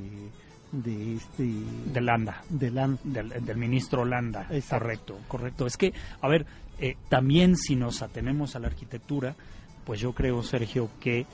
[0.73, 1.45] de este
[1.93, 2.43] de Landa.
[2.49, 4.47] de Lan- del, del ministro Landa.
[4.51, 4.79] Exacto.
[4.85, 5.67] Correcto, correcto.
[5.67, 6.47] Es que, a ver,
[6.79, 9.35] eh, también si nos atenemos a la arquitectura,
[9.85, 11.27] pues yo creo, Sergio, que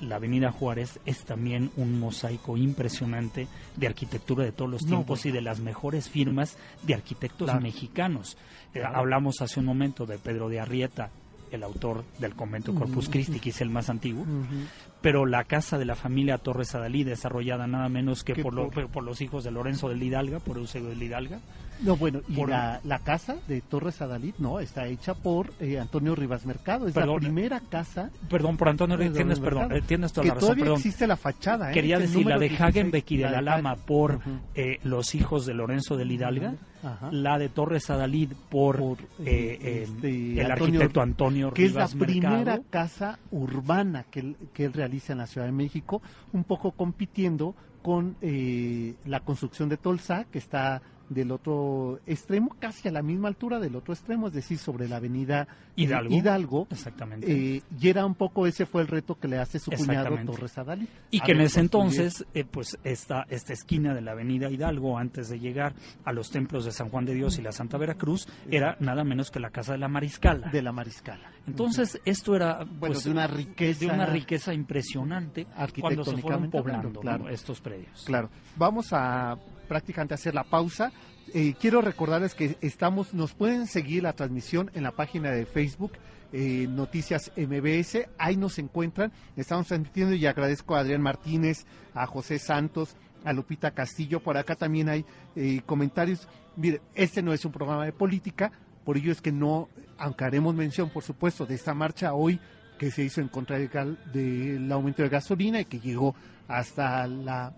[0.00, 5.22] la Avenida Juárez es también un mosaico impresionante de arquitectura de todos los No, tiempos
[5.22, 5.30] bueno.
[5.34, 7.60] y de las mejores firmas de arquitectos Claro.
[7.60, 8.36] mexicanos.
[8.74, 11.10] Eh, hablamos hace un momento de Pedro de Arrieta,
[11.54, 13.08] el autor del convento Corpus.
[13.08, 14.24] Christi, que es el más antiguo,
[15.00, 19.04] pero la casa de la familia Torres Adalí, desarrollada nada menos que, por, lo- por-
[19.04, 21.40] los hijos de Lorenzo del Hidalga, por Eusebio del Hidalga,
[21.82, 25.78] No, bueno, y Por- la, la casa de Torres Adalid, no, está hecha por eh,
[25.80, 26.86] Antonio Rivas Mercado.
[26.86, 27.14] Es Perdón.
[27.16, 30.34] la primera casa Perdón, por Antonio, de tienes, Mercado, perdón, eh, tienes toda que la
[30.34, 30.78] razón, todavía perdón.
[30.78, 31.70] existe la fachada.
[31.70, 31.74] ¿eh?
[31.74, 34.20] Quería Es el decir la de 16, Hagenbeck y de la Lama por
[34.54, 37.10] eh, los hijos de Lorenzo del Hidalga, Ajá.
[37.10, 41.64] la de Torres Adalid por, Por, eh, eh, eh, este, el Antonio- arquitecto Antonio que
[41.64, 46.02] es la primera casa urbana que él, que él realiza en la Ciudad de México,
[46.32, 52.88] un poco compitiendo con eh, la construcción de Tolsa, que está del otro extremo, casi
[52.88, 56.14] a la misma altura del otro extremo, es decir, sobre la avenida Hidalgo.
[56.14, 56.66] Hidalgo.
[56.70, 57.30] Exactamente.
[57.56, 60.16] Eh, y era un poco ese fue el reto que le hace su cuñado.
[60.24, 60.86] Torres Adalid.
[61.10, 64.96] y que en ese construir- entonces, eh, pues esta, esta esquina de la avenida Hidalgo,
[64.98, 68.26] antes de llegar a los templos de San Juan de Dios y la Santa Veracruz,
[68.50, 70.48] era nada menos que la casa de la Mariscala.
[70.50, 71.30] de la Mariscala.
[71.46, 75.46] Entonces, esto era Bueno, pues, de una riqueza- de una riqueza impresionante
[75.80, 77.24] cuando se fueron poblando claro.
[77.24, 77.30] ¿no?
[77.30, 78.04] estos predios.
[78.06, 78.30] Claro.
[78.56, 79.36] Vamos a
[79.68, 80.92] prácticamente hacer la pausa.
[81.32, 85.92] Eh, quiero recordarles que estamos, nos pueden seguir la transmisión en la página de Facebook.
[86.36, 92.40] eh, Noticias MBS, ahí nos encuentran, estamos transmitiendo y agradezco a Adrián Martínez, a José
[92.40, 95.04] Santos, a Lupita Castillo, por acá también hay
[95.36, 96.26] eh, comentarios.
[96.56, 98.50] Mire, este no es un programa de política,
[98.84, 99.68] por ello es que no,
[99.98, 102.38] aunque haremos mención, por supuesto, de esta marcha hoy
[102.78, 106.14] que se hizo en contra del, gal- del aumento de gasolina y que llegó
[106.48, 107.52] hasta la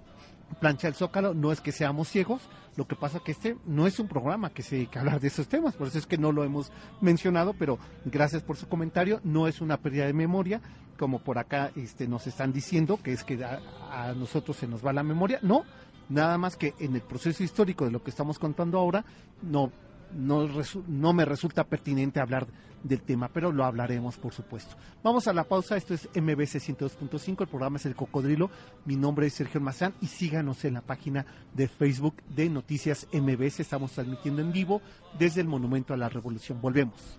[0.61, 2.43] plancha del Zócalo, no es que seamos ciegos,
[2.77, 5.49] lo que pasa que este no es un programa que se que hablar de esos
[5.49, 9.49] temas, por eso es que no lo hemos mencionado, pero gracias por su comentario, no
[9.49, 10.61] es una pérdida de memoria,
[10.99, 13.61] como por acá este, nos están diciendo, que es que a,
[13.91, 15.65] a nosotros se nos va la memoria, no,
[16.09, 19.05] nada más que en el proceso histórico de lo que estamos contando ahora,
[19.43, 19.73] no
[20.15, 20.49] no,
[20.87, 22.47] no me resulta pertinente hablar
[22.83, 24.77] del tema, pero lo hablaremos por supuesto.
[25.03, 28.51] Vamos a la pausa, esto es MBC 102.5, el programa es El Cocodrilo,
[28.85, 33.61] mi nombre es Sergio Mazán y síganos en la página de Facebook de Noticias MBS,
[33.61, 34.81] estamos transmitiendo en vivo
[35.19, 36.61] desde el Monumento a la Revolución.
[36.61, 37.19] Volvemos.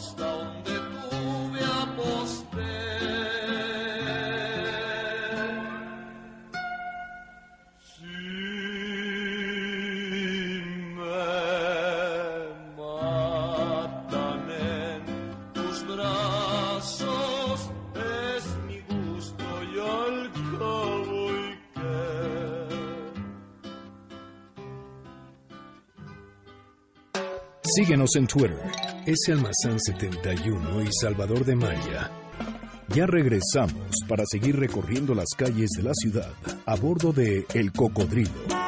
[0.00, 0.80] hasta donde.
[27.76, 28.58] Síguenos en Twitter,
[29.06, 29.30] S.
[29.30, 32.10] Almazán 71 y Salvador de María.
[32.88, 36.32] Ya regresamos para seguir recorriendo las calles de la ciudad
[36.66, 38.59] a bordo de El Cocodrilo.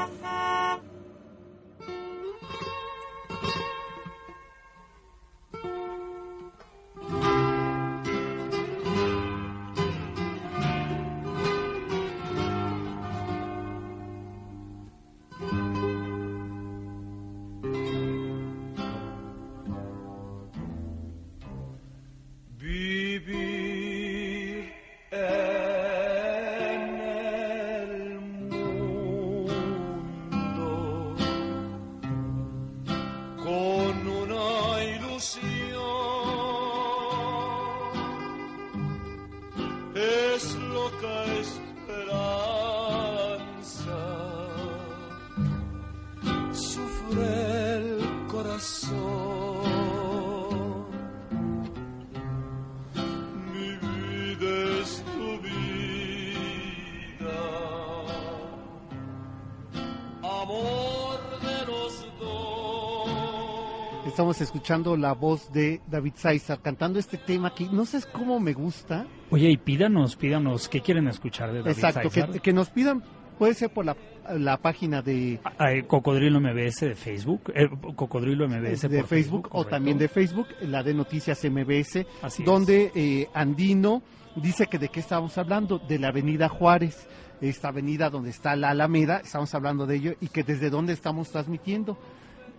[64.52, 69.06] Escuchando la voz de David Saizar cantando este tema que no sé cómo me gusta.
[69.30, 73.02] Oye, y pídanos, pídanos, ¿qué quieren escuchar de David Exacto, que, que nos pidan,
[73.38, 73.96] puede ser por la,
[74.36, 79.48] la página de, Ah, eh, Cocodrilo MBS de Facebook, eh, Cocodrilo MBS de por Facebook,
[79.52, 84.02] o también de Facebook, la de Noticias MBS, Así donde eh, Andino
[84.36, 87.08] dice que de qué estábamos hablando, de la Avenida Juárez,
[87.40, 91.30] esta avenida donde está la Alameda, estamos hablando de ello y que desde dónde estamos
[91.30, 91.96] transmitiendo.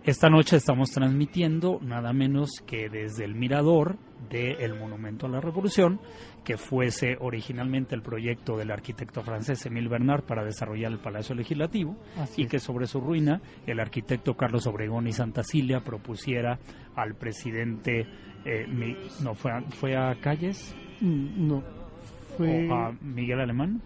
[0.04, 3.96] Esta noche estamos transmitiendo nada menos que desde el mirador
[4.28, 5.98] del Monumento a la Revolución,
[6.44, 11.96] que fuese originalmente el proyecto del arquitecto francés Émile Bernard para desarrollar el Palacio Legislativo
[12.18, 16.58] Así y que sobre su ruina el arquitecto Carlos Obregón y Santa Cilia propusiera
[16.96, 18.06] al presidente,
[18.44, 21.62] eh, Mi- no, fue a, fue a Calles Mm, No,
[22.36, 23.82] fue o a Miguel Alemán,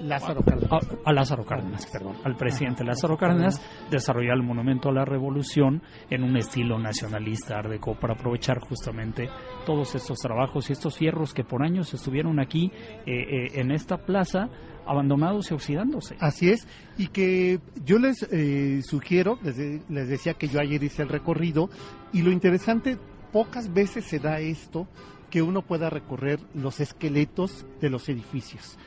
[0.00, 0.72] Lázaro Cárdenas.
[0.72, 5.82] a, a Lázaro Cárdenas, perdón, al presidente Lázaro Cárdenas, desarrollar el monumento a la revolución
[6.10, 9.28] en un estilo nacionalista art deco para aprovechar justamente
[9.66, 13.98] todos estos trabajos y estos fierros que por años estuvieron aquí eh, eh, en esta
[13.98, 14.48] plaza
[14.86, 16.16] abandonados y oxidándose.
[16.18, 16.66] Así es,
[16.96, 21.08] y que yo les eh, sugiero, les, de- les decía que yo ayer hice el
[21.10, 21.68] recorrido,
[22.12, 22.96] y lo interesante,
[23.32, 24.88] pocas veces se da esto,
[25.30, 28.78] que uno pueda recorrer los esqueletos de los edificios.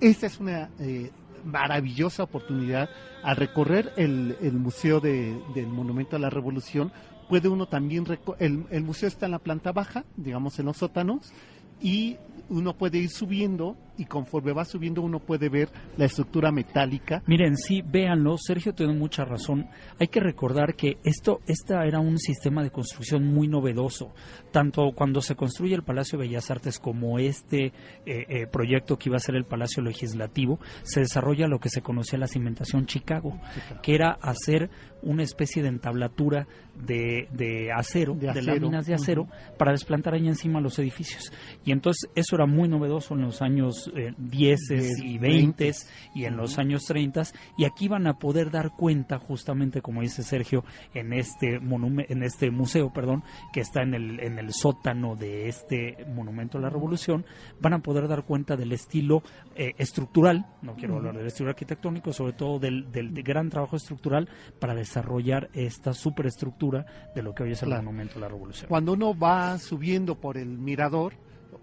[0.00, 1.10] Esta es una eh,
[1.44, 2.88] maravillosa oportunidad.
[3.22, 6.92] Al recorrer el, el Museo de- del Monumento a la Revolución,
[7.28, 8.04] puede uno también...
[8.38, 11.32] El, el museo está en la planta baja, digamos en los sótanos,
[11.80, 12.16] y
[12.48, 17.22] uno puede ir subiendo y conforme va subiendo uno puede ver la estructura metálica.
[17.26, 19.68] Miren, sí, véanlo, Sergio tiene mucha razón.
[19.98, 24.12] Hay que recordar que esto, esta era un sistema de construcción muy novedoso.
[24.50, 27.72] Tanto cuando se construye el Palacio de Bellas Artes como este eh,
[28.06, 32.18] eh, proyecto que iba a ser el Palacio Legislativo, se desarrolla lo que se conocía
[32.18, 33.38] la cimentación Chicago,
[33.82, 34.70] que era hacer
[35.02, 39.28] una especie de entablatura de, de acero, De láminas de acero,
[39.58, 41.32] para desplantar ahí encima los edificios.
[41.64, 45.64] Y entonces eso era muy novedoso en los años eh, 10 Diez, y veinte.
[45.64, 45.72] 20
[46.14, 47.22] y en los años 30
[47.56, 52.50] y aquí van a poder dar cuenta justamente como dice Sergio en este en este
[52.50, 53.22] museo perdón
[53.52, 57.24] que está en el en el sótano de este monumento a la revolución
[57.60, 59.22] van a poder dar cuenta del estilo
[59.54, 64.28] eh, estructural no quiero hablar del estilo arquitectónico sobre todo del, del gran trabajo estructural
[64.58, 67.82] para desarrollar esta superestructura de lo que hoy es el Claro.
[67.84, 71.14] monumento a la revolución Cuando uno va subiendo por el mirador,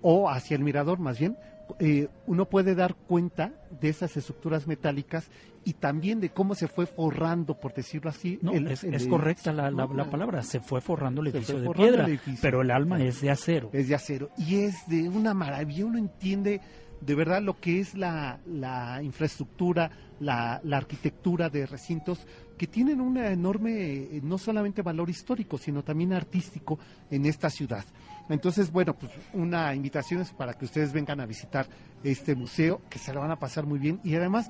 [0.02, 1.38] o hacia el mirador más bien,
[1.80, 5.30] eh, uno puede dar cuenta de esas estructuras metálicas
[5.66, 8.38] y también de cómo se fue forrando, por decirlo así.
[8.42, 10.44] No, el- es, el- es correcta la, la- no, la palabra.
[10.44, 12.40] Se fue forrando el edificio de piedra, el edificio.
[12.42, 13.70] pero el alma es de acero.
[13.74, 15.86] Es de acero y es de una maravilla.
[15.86, 16.60] Uno entiende
[17.00, 19.90] de verdad lo que es la, la infraestructura,
[20.20, 22.26] la, la arquitectura de recintos
[22.58, 26.78] que tienen un enorme, eh, no solamente valor histórico, sino también artístico
[27.10, 27.84] en esta ciudad.
[28.30, 31.68] Entonces, bueno, pues una invitación es para que ustedes vengan a visitar
[32.04, 34.00] este museo, que se lo van a pasar muy bien.
[34.04, 34.50] Y además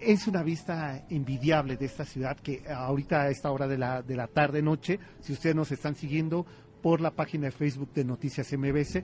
[0.00, 4.16] es una vista envidiable de esta ciudad que ahorita a esta hora de la, de
[4.16, 6.46] la tarde noche, si ustedes nos están siguiendo
[6.82, 9.02] por la página de Facebook de Noticias MBS,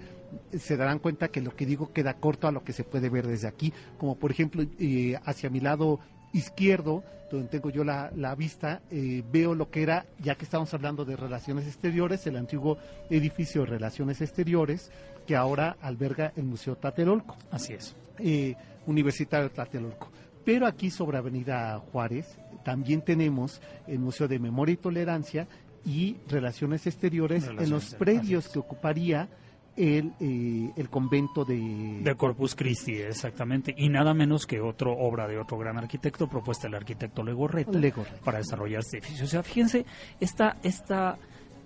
[0.59, 3.27] se darán cuenta que lo que digo queda corto a lo que se puede ver
[3.27, 5.99] desde aquí, como por ejemplo eh, hacia mi lado
[6.33, 10.73] izquierdo, donde tengo yo la, la vista, eh, veo lo que era, ya que estamos
[10.75, 12.79] hablando de relaciones exteriores, el antiguo
[13.09, 14.91] edificio de relaciones exteriores,
[15.27, 17.37] que ahora alberga el Museo Tlatelolco.
[17.51, 17.95] Así es.
[18.19, 18.55] Eh,
[18.87, 20.11] Universitario Tlatelolco.
[20.45, 25.47] Pero aquí sobre Avenida Juárez también tenemos el Museo de Memoria y Tolerancia
[25.85, 29.29] y Relaciones Exteriores en los predios que ocuparía
[29.81, 32.01] el, eh, el convento de...
[32.03, 33.75] De Corpus Christi, exactamente.
[33.77, 38.21] Y nada menos que otra obra de otro gran arquitecto, propuesta del arquitecto Legorreta, Legorreta.
[38.25, 39.25] para desarrollar este edificio.
[39.25, 39.87] O sea, fíjense,
[40.21, 41.17] esta, esta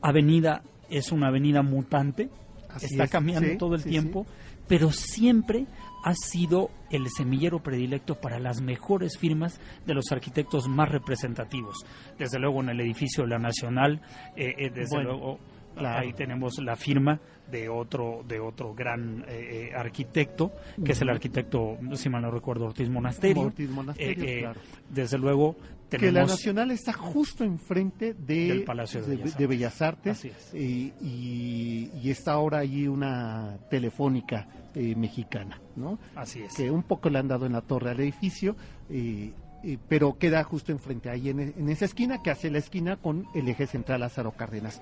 [0.00, 2.28] avenida es una avenida mutante,
[2.68, 4.26] Así está es, cambiando sí, todo el sí, tiempo,
[4.68, 5.66] pero siempre
[6.04, 11.84] ha sido el semillero predilecto para las mejores firmas de los arquitectos más representativos.
[12.18, 14.02] Desde luego en el edificio de la Nacional,
[14.36, 15.38] eh, eh, desde Bueno, luego
[15.74, 16.00] claro.
[16.00, 20.52] ahí tenemos la firma de otro de otro gran eh, eh, arquitecto,
[20.84, 23.42] que es el arquitecto, si mal no recuerdo, Ortiz Monasterio.
[23.42, 24.60] Ortiz Monasterio, Eh, eh, claro.
[24.90, 25.54] Desde luego
[25.90, 30.18] que la tenemos Nacional está justo enfrente de, Del Palacio de Bellas de Bellas Artes
[30.18, 30.50] Así es.
[30.54, 35.98] eh, y, y está ahora allí una telefónica eh, mexicana, ¿no?
[36.16, 36.54] así es.
[36.54, 38.56] que un poco le han dado en la torre al edificio,
[38.90, 39.32] eh,
[39.62, 43.26] eh, pero queda justo enfrente ahí en, en esa esquina que hace la esquina con
[43.34, 44.80] el eje central Lázaro Cárdenas.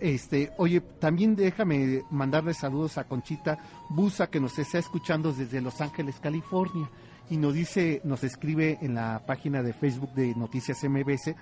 [0.00, 3.58] Este, oye, también déjame mandarle saludos a Conchita
[3.90, 6.88] Busa que nos está escuchando desde Los Ángeles, California
[7.30, 11.34] y nos dice, nos escribe en la página de Facebook de Noticias MBS,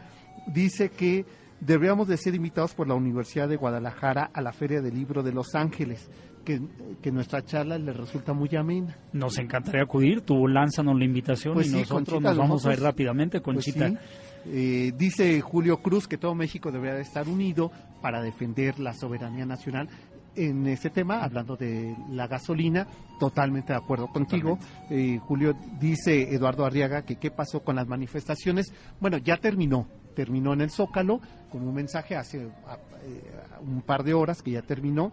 [0.52, 1.24] dice que
[1.60, 5.32] deberíamos de ser invitados por la Universidad de Guadalajara a la Feria del Libro de
[5.32, 6.10] Los Ángeles,
[6.44, 6.60] que,
[7.02, 8.96] que nuestra charla le resulta muy amena.
[9.12, 12.72] Nos encantaría acudir, tú lánzanos la invitación Pues y sí, nosotros Conchita, nos vamos a
[12.72, 13.88] ir rápidamente, Pues Conchita.
[13.88, 13.96] sí.
[14.48, 17.70] Eh, dice Julio Cruz que todo México debería de estar unido
[18.00, 19.88] para defender la soberanía nacional.
[20.36, 22.86] En ese tema, hablando de la gasolina,
[23.18, 24.58] totalmente de acuerdo contigo.
[24.90, 28.66] Eh, Julio dice Eduardo Arriaga que qué pasó con las manifestaciones.
[29.00, 31.20] Bueno, ya terminó, terminó en el Zócalo
[31.50, 32.74] con un mensaje hace a-
[33.04, 33.22] eh,
[33.62, 35.10] un par de horas que ya terminó.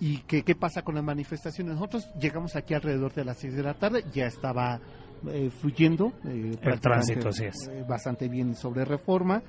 [0.00, 1.74] ¿Y que, qué pasa con las manifestaciones?
[1.74, 4.80] Nosotros llegamos aquí alrededor de las 6 de la tarde, ya estaba
[5.28, 6.12] eh, fluyendo.
[6.24, 7.54] eh, prácticamente, tránsito, así es.
[7.68, 9.42] eh, bastante bien sobre reforma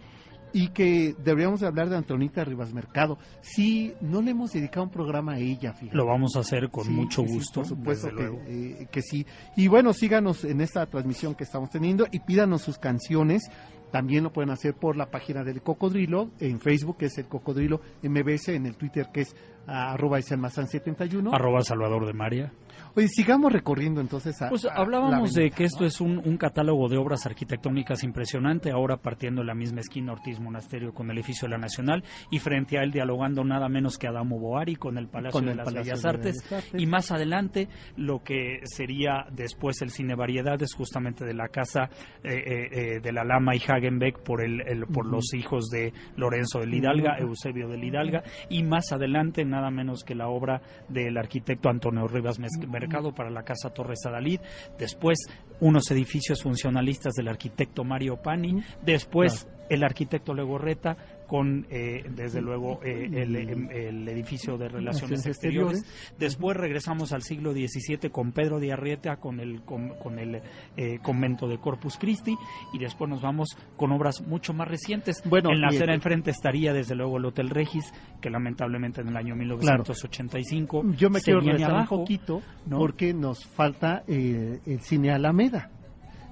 [0.51, 3.19] y que deberíamos de hablar de Antonita Rivas Mercado.
[3.41, 5.95] Sí, no le hemos dedicado un programa a ella, fíjate.
[5.95, 8.41] Lo vamos a hacer con Sí, mucho sí, sí, gusto, por supuesto desde que, luego.
[8.47, 9.25] eh, que sí.
[9.55, 13.43] Y bueno, síganos en esta transmisión que estamos teniendo y pídanos sus canciones.
[13.91, 17.81] También lo pueden hacer por la página del Cocodrilo, en Facebook que es el Cocodrilo
[18.03, 19.35] MBS, en el Twitter que es
[19.69, 21.31] ah, arroba Iselmazán 71.
[21.33, 22.51] Arroba Salvador de María.
[22.95, 25.85] Oye, sigamos recorriendo entonces a, Pues a hablábamos de que esto ¿no?
[25.87, 30.39] es un, un catálogo de obras arquitectónicas impresionante, ahora partiendo de la misma esquina Ortiz
[30.39, 34.07] Monasterio con el edificio de la Nacional y frente a él dialogando nada menos que
[34.07, 36.81] Adamo Boari con el Palacio Con de el las Palacio Bellas de Artes Bellas Artes.
[36.81, 41.89] y más adelante lo que sería después el cine variedades justamente de la casa
[42.23, 45.93] eh, eh, eh, de la Lama y Hagenbeck por el, el- por los hijos de
[46.15, 47.27] Lorenzo de Lidalga, Ujú.
[47.29, 52.39] Eusebio de Lidalga y más adelante nada menos que la obra del arquitecto Antonio Rivas
[52.39, 54.39] Mercado para la Casa Torres Adalid,
[54.77, 55.19] después
[55.59, 60.97] unos edificios funcionalistas del arquitecto Mario Pani, después el arquitecto Legorreta
[61.29, 65.85] con, eh, desde luego, eh, el, em- el edificio de Relaciones Exteriores.
[66.17, 70.41] Después regresamos al siglo XVII con Pedro de Arrieta, con el, con, con el
[70.75, 72.35] eh, convento de Corpus Christi,
[72.73, 75.21] y después nos vamos con obras mucho más recientes.
[75.25, 79.15] Bueno, en la acera enfrente estaría, desde luego, el Hotel Regis, que lamentablemente en el
[79.17, 81.95] año 1985 Yo me quiero regresar abajo.
[81.97, 82.79] un poquito ¿no?
[82.79, 85.69] porque nos falta eh, el cine Alameda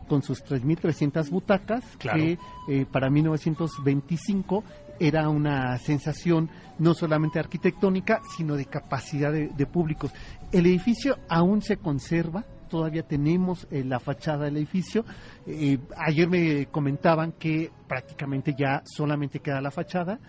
[0.07, 2.17] con sus 3.300 butacas Claro.
[2.17, 2.37] que
[2.69, 4.63] eh, para 1925
[4.99, 10.11] era una sensación no solamente arquitectónica sino de capacidad de, de públicos.
[10.51, 12.45] El edificio aún se conserva.
[12.69, 15.05] Todavía tenemos eh, la fachada del edificio.
[15.45, 20.19] Eh, ayer me comentaban que prácticamente ya solamente queda la fachada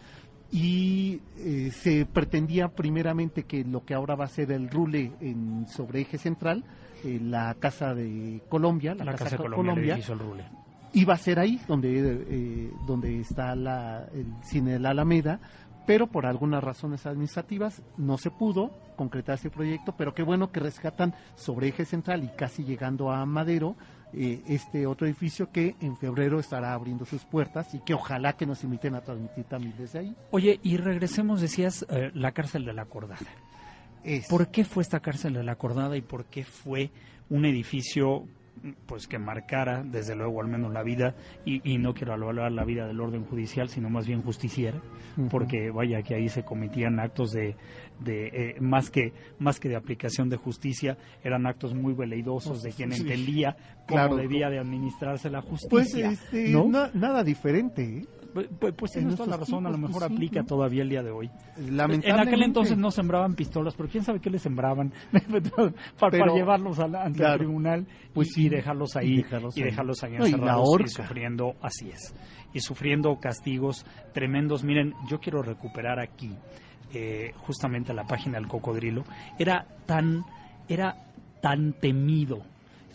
[0.50, 5.66] y eh, se pretendía primeramente que lo que ahora va a ser el rule en,
[5.68, 6.64] sobre eje central,
[7.04, 10.44] eh, la Casa de Colombia, la, la Casa de Co- Colombia, edificio El Rule.
[10.93, 15.41] Iba a ser ahí donde, eh, donde está la, el cine de la Alameda,
[15.86, 20.61] pero por algunas razones administrativas no se pudo concretar ese proyecto, pero qué bueno que
[20.61, 23.76] rescatan sobre eje central y casi llegando a Madero
[24.12, 28.47] eh, este otro edificio que en febrero estará abriendo sus puertas y que ojalá que
[28.47, 30.16] nos inviten a transmitir también desde ahí.
[30.30, 33.26] Oye, y regresemos, decías, eh, la cárcel de la Acordada.
[34.28, 36.91] ¿Por qué fue esta cárcel de la Acordada y por qué fue
[37.28, 38.26] un edificio
[38.86, 42.86] pues que marcara desde luego al menos la vida y, no quiero hablar la vida
[42.86, 44.80] del orden judicial sino más bien justiciera
[45.30, 47.56] porque vaya que ahí se cometían actos de,
[48.00, 52.72] de eh, más que más que de aplicación de justicia eran actos muy veleidosos de
[52.72, 53.56] quien entendía
[53.86, 56.52] cómo debía de administrarse la justicia pues este,
[56.94, 58.06] nada diferente ¿eh?
[58.32, 61.10] Pues, pues, pues tienes toda la razón, a lo mejor aplica todavía el día de
[61.10, 61.30] hoy.
[61.56, 64.92] En aquel entonces no sembraban pistolas, pero quién sabe qué le sembraban
[65.98, 69.24] para, llevarlos ante el tribunal pues y, dejarlos ahí
[69.54, 72.14] y dejarlos ahí, encerrados y, sufriendo, así es,
[72.52, 74.64] y sufriendo castigos tremendos.
[74.64, 76.30] Miren, yo quiero recuperar aquí
[76.92, 79.04] eh, justamente la página del cocodrilo.
[79.38, 80.24] Era tan,
[80.68, 80.94] era
[81.40, 82.42] tan temido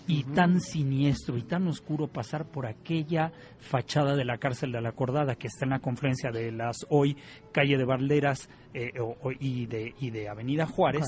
[0.08, 4.90] y tan siniestro y tan oscuro pasar por aquella fachada de la cárcel de la
[4.90, 7.18] Acordada que está en la confluencia de las hoy
[7.52, 8.92] calle de Barleras eh,
[9.40, 11.06] y, de, y de Avenida Juárez,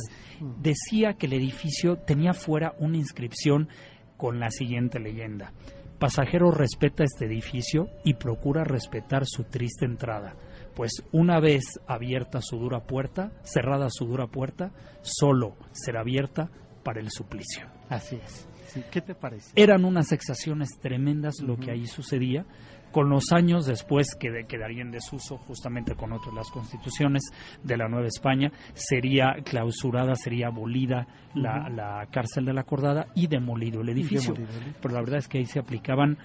[0.61, 3.69] decía que el edificio tenía fuera una inscripción
[4.17, 5.51] con la siguiente leyenda.
[5.99, 10.35] Pasajero respeta este edificio y procura respetar su triste entrada,
[10.75, 14.71] pues una vez abierta su dura puerta, cerrada su dura puerta,
[15.01, 16.49] solo será abierta
[16.83, 17.65] para el suplicio.
[17.89, 18.47] Así es.
[18.91, 19.51] ¿Qué te parece?
[19.55, 22.45] Eran unas exacciones tremendas lo que ahí sucedía.
[22.91, 27.23] Con los años después que quedaría en desuso justamente con otras las constituciones
[27.61, 33.81] de la Nueva España, sería clausurada, sería abolida la, cárcel de la Acordada y demolido
[33.81, 34.33] el edificio.
[34.81, 36.17] Pero la verdad es que ahí se aplicaban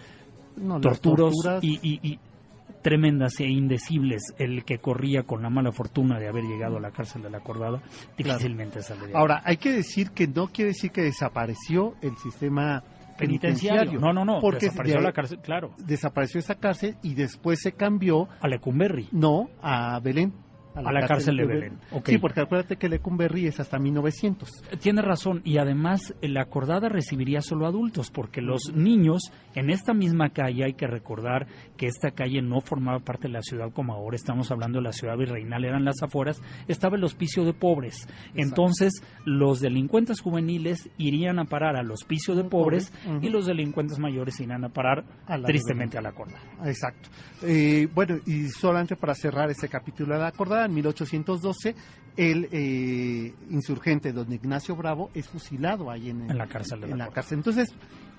[0.80, 2.18] torturos, y,
[2.82, 6.90] tremendas e indecibles el que corría con la mala fortuna de haber llegado a la
[6.90, 7.82] cárcel de la Acordada,
[8.16, 9.16] difícilmente saldría.
[9.16, 12.82] Ahora, hay que decir que no quiere decir que desapareció el sistema
[13.18, 14.00] penitenciario.
[14.00, 15.72] No, no, no, porque desapareció la cárcel, claro.
[15.78, 18.28] Desapareció esa cárcel y después se cambió...
[18.40, 19.08] A Lecumberri.
[19.12, 20.32] No, a Belén
[20.74, 21.78] a la, cárcel, de Belén.
[22.04, 24.48] Sí, porque acuérdate que Lecumberri es hasta 1900.
[24.80, 30.30] Tiene razón, y además la acordada recibiría solo adultos, porque los niños en esta misma
[30.30, 31.46] calle, hay que recordar
[31.76, 34.92] que esta calle no formaba parte de la ciudad como ahora estamos hablando de la
[34.92, 38.08] ciudad virreinal, eran las afueras, estaba el hospicio de pobres.
[38.34, 38.92] Entonces,
[39.24, 44.64] los delincuentes juveniles irían a parar al hospicio de pobres y los delincuentes mayores irían
[44.64, 45.04] a parar
[45.44, 46.42] tristemente a la acordada.
[46.64, 47.08] Exacto.
[47.42, 51.74] Eh, bueno, y solamente para cerrar este capítulo de la acordada, en 1812
[52.16, 56.84] el eh, insurgente don Ignacio Bravo es fusilado ahí en, la cárcel.
[56.84, 57.38] en la, cárcel.
[57.38, 57.72] Entonces,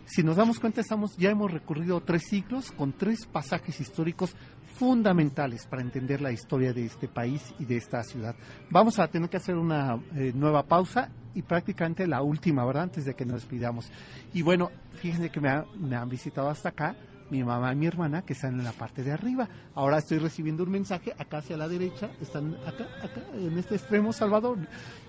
[0.06, 4.36] si nos damos cuenta, estamos ya hemos recorrido tres siglos con tres pasajes históricos
[4.76, 8.36] fundamentales para entender la historia de este país y de esta ciudad.
[8.70, 12.84] Vamos a tener que hacer una eh, nueva pausa y prácticamente la última, ¿verdad?
[12.84, 13.92] Antes de que nos despidamos.
[14.34, 16.96] Y bueno, fíjense que me, me han visitado hasta acá
[17.32, 19.50] mi mamá y mi hermana que están en la parte de arriba.
[19.74, 24.14] Ahora estoy recibiendo un mensaje acá hacia la derecha, están acá, acá, en este extremo,
[24.14, 24.60] Salvador.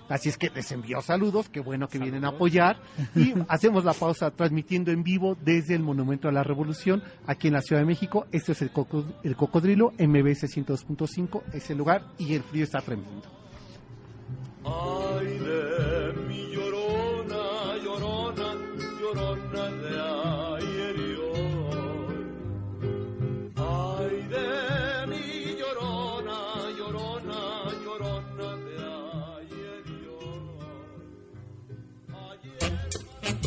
[0.09, 2.77] Así es que les envío saludos, qué bueno que vienen a apoyar.
[3.15, 7.53] Y hacemos la pausa transmitiendo en vivo desde el Monumento a la Revolución, aquí en
[7.53, 8.25] la Ciudad de México.
[8.31, 8.71] Este es el,
[9.23, 13.27] el Cocodrilo, MBS 102.5, es el lugar y el frío está tremendo.
[14.65, 15.12] Ay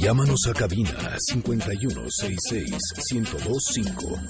[0.07, 4.21] Llámanos a cabina 5166-1025.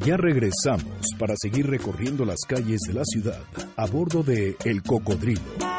[0.00, 3.40] Ya regresamos para seguir recorriendo las calles de la ciudad
[3.78, 5.73] a bordo de El Cocodrilo.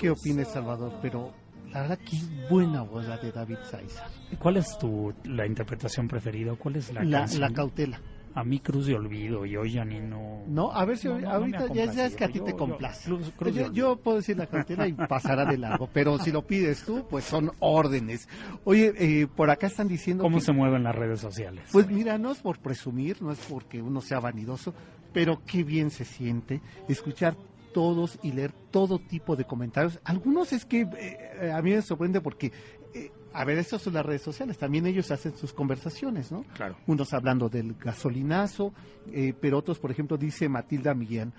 [0.00, 1.32] Qué opines, Salvador, pero
[1.72, 2.16] la verdad que
[2.50, 4.04] buena voz la de David Saiza.
[4.38, 6.54] ¿Cuál es tu la interpretación preferida?
[6.56, 8.00] ¿Cuál es la La, la cautela.
[8.34, 10.42] a mí Cruz de Olvido y hoy ni no...
[10.48, 12.56] No, a ver si No, no, no ahorita ya sabes que a ti te yo-
[12.56, 13.08] complace.
[13.10, 17.06] Cruz- yo, puedo decir la cantera y pasará de largo, pero si lo pides tú,
[17.10, 18.28] pues son órdenes.
[18.64, 21.64] Oye, eh, por acá están diciendo ¿Cómo que- se mueven las redes sociales?
[21.72, 24.74] Pues mira, no es por presumir, no es porque uno sea vanidoso,
[25.12, 27.36] pero qué bien se siente escuchar
[27.72, 29.98] todos y leer todo tipo de comentarios.
[30.04, 32.52] Algunos es que eh, a mí me sorprende porque,
[32.94, 36.44] eh, a ver, estas son las redes sociales, también ellos hacen sus conversaciones, ¿no?
[36.54, 36.76] Claro.
[36.86, 38.72] Unos hablando del gasolinazo,
[39.12, 41.32] eh, pero otros, por ejemplo, dice Matilda Millán,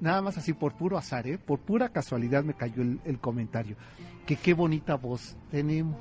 [0.00, 1.38] nada más así por puro azar, ¿eh?
[1.38, 3.76] por pura casualidad me cayó el, el comentario,
[4.26, 5.98] que qué bonita voz tenemos.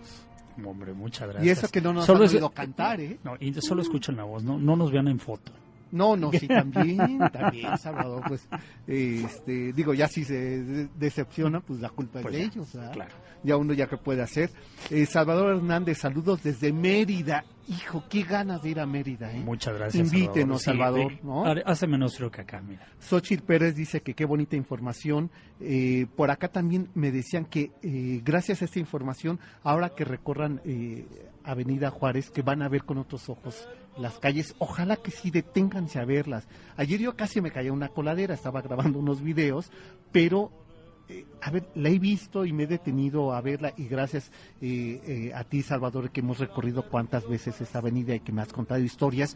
[0.66, 1.46] Hombre, muchas gracias.
[1.46, 3.20] Y eso que no nos Solo han es- cantar, ¿eh?
[3.24, 5.52] No, y solo escuchan la voz, no, no nos vean en foto.
[5.92, 8.48] No, no, sí, también, también, Salvador, pues,
[8.88, 10.34] este, digo, ya si se
[10.64, 12.92] de- decepciona, pues la culpa Pues es de ya, ellos, ¿verdad?
[12.94, 13.12] claro.
[13.44, 14.50] Ya uno ya que puede hacer.
[14.90, 17.46] Eh, Salvador Hernández, saludos desde Mérida.
[17.70, 19.42] Hijo, qué ganas de ir a Mérida, ¿eh?
[19.42, 20.12] Muchas gracias.
[20.12, 21.46] Invítenos, Salvador, Sí, ¿no?
[21.46, 22.88] hace- Hace menos frío que acá, mira.
[23.00, 25.30] Xochitl Pérez dice que qué bonita información.
[25.60, 30.62] Eh, por acá también me decían que eh, gracias a esta información, ahora que recorran
[30.66, 31.06] eh,
[31.44, 33.68] Avenida Juárez, que van a ver con otros ojos
[34.00, 36.48] las calles, ojalá que sí deténganse a verlas.
[36.76, 39.72] Ayer yo casi me caía una coladera, estaba grabando unos videos,
[40.12, 40.52] pero
[41.10, 44.32] eh, a ver, la he visto y me he detenido a verla y gracias
[44.62, 48.42] eh, eh, a ti, Salvador, que hemos recorrido cuántas veces esta avenida y que me
[48.42, 49.36] has contado historias.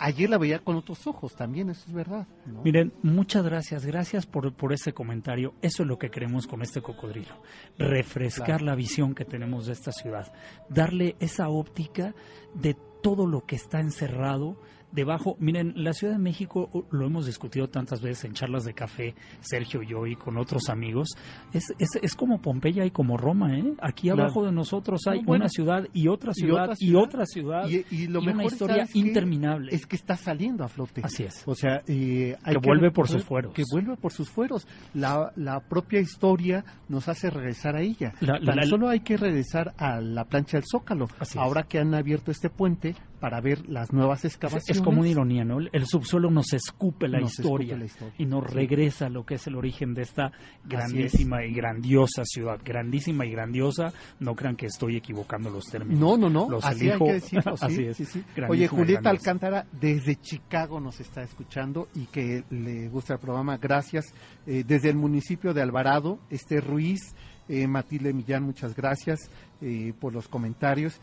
[0.00, 2.26] Ayer la veía con otros ojos también, eso es verdad.
[2.46, 2.62] ¿no?
[2.62, 5.54] Miren, muchas gracias, gracias por, por ese comentario.
[5.62, 7.40] Eso es lo que queremos con este cocodrilo.
[7.78, 8.64] Refrescar Claro.
[8.66, 10.30] la visión que tenemos de esta ciudad.
[10.68, 12.12] Darle esa óptica
[12.54, 14.56] de todo lo que está encerrado
[14.94, 15.36] debajo.
[15.40, 19.82] Miren, la Ciudad de México lo hemos discutido tantas veces en charlas de café, Sergio
[19.82, 21.08] y yo y con otros amigos.
[21.52, 23.74] Es, es, es como Pompeya y como Roma, ¿eh?
[23.82, 24.22] Aquí Claro.
[24.22, 25.42] abajo de nosotros hay No, bueno.
[25.44, 27.02] una ciudad y otra Y ciudad otra y ciudad.
[27.02, 27.68] otra ciudad.
[27.68, 29.74] Y, y lo y mejor una historia interminable.
[29.74, 31.00] es que está saliendo a flote.
[31.04, 31.42] Así es.
[31.46, 33.52] O sea, eh, hay Que vuelve por sus fueros.
[33.54, 34.66] Que vuelve por sus fueros.
[34.94, 38.12] La, la propia historia nos hace regresar a ella.
[38.20, 41.08] La- la- Tan la- solo hay que regresar a la plancha del Zócalo.
[41.18, 41.44] Así es.
[41.44, 42.94] Ahora que han abierto este puente
[43.24, 44.76] para ver las nuevas Es, excavaciones.
[44.76, 45.58] es como una ironía, ¿no?
[45.58, 48.14] El, el subsuelo nos escupe la, Nos historia, escupe la historia.
[48.18, 50.30] y nos regresa a lo que es el origen de esta
[50.62, 52.60] grandísima y grandiosa ciudad.
[52.62, 55.98] Grandísima y grandiosa, no crean que estoy equivocando los términos.
[55.98, 56.50] No, no, no.
[56.50, 57.04] Los así elijo.
[57.04, 57.56] hay que decirlo.
[57.56, 57.96] sí, Así es.
[57.96, 58.24] sí, sí.
[58.46, 59.08] Oye, Julieta.
[59.08, 63.56] Alcántara desde Chicago nos está escuchando y que le gusta el programa.
[63.56, 64.04] Gracias.
[64.46, 67.14] Eh, desde el municipio de Alvarado, este Ruiz,
[67.48, 69.30] eh, Matilde Millán, muchas gracias
[69.62, 71.00] eh, por los comentarios.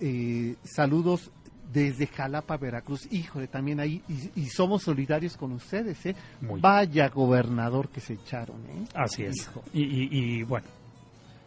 [0.00, 1.30] Eh, saludos
[1.72, 3.06] desde Jalapa, Veracruz.
[3.12, 4.02] Híjole, también ahí.
[4.08, 6.14] Y, y somos solidarios con ustedes, ¿eh?
[6.40, 6.60] Muy.
[6.60, 8.84] Vaya gobernador que se echaron, ¿eh?
[8.94, 9.50] Así es.
[9.72, 10.66] Y, y- y, bueno,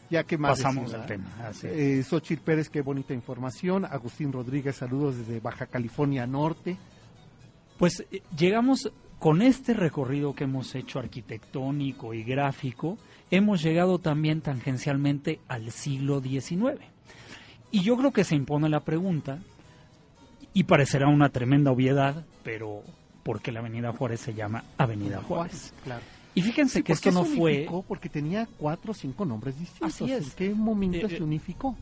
[0.10, 1.26] Ya que más pasamos al tema.
[1.48, 1.68] Así.
[1.70, 3.86] Eh, Xochitl Pérez, qué bonita información.
[3.86, 6.78] Agustín Rodríguez, saludos desde Baja California Norte.
[7.78, 12.98] Pues eh, llegamos con este recorrido que hemos hecho arquitectónico y gráfico,
[13.32, 16.80] hemos llegado también tangencialmente al siglo XIX.
[17.72, 19.40] Y yo creo que se impone la pregunta,
[20.56, 22.82] y parecerá una tremenda obviedad, pero
[23.22, 25.72] ¿por qué la Avenida Juárez se llama Avenida Juárez?
[25.84, 26.02] Claro.
[26.38, 27.68] Y fíjense Sí, que ¿por qué esto no se fue...
[27.88, 29.94] Porque tenía cuatro o cinco nombres distintos.
[29.96, 30.26] Así es.
[30.28, 31.78] ¿En qué momento Eh, eh, se unificó?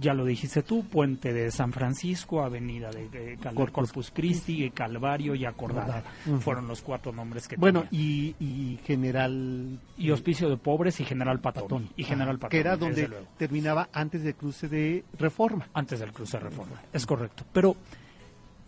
[0.00, 4.68] Ya lo dijiste tú, Puente de San Francisco, Avenida de, de Cal- Corpus Corpus Christi,
[4.70, 6.02] Calvario y Acordada.
[6.40, 8.02] Fueron los cuatro nombres que Bueno, tenía.
[8.04, 9.78] y, y General...
[9.96, 11.62] y Hospicio de Pobres y General Patón.
[11.62, 11.88] Patón.
[11.96, 12.50] Y General Patón.
[12.50, 13.08] Que era donde
[13.38, 15.68] terminaba antes del cruce de Reforma.
[15.72, 16.82] antes del cruce de reforma.
[16.92, 17.44] Es correcto.
[17.52, 17.76] Pero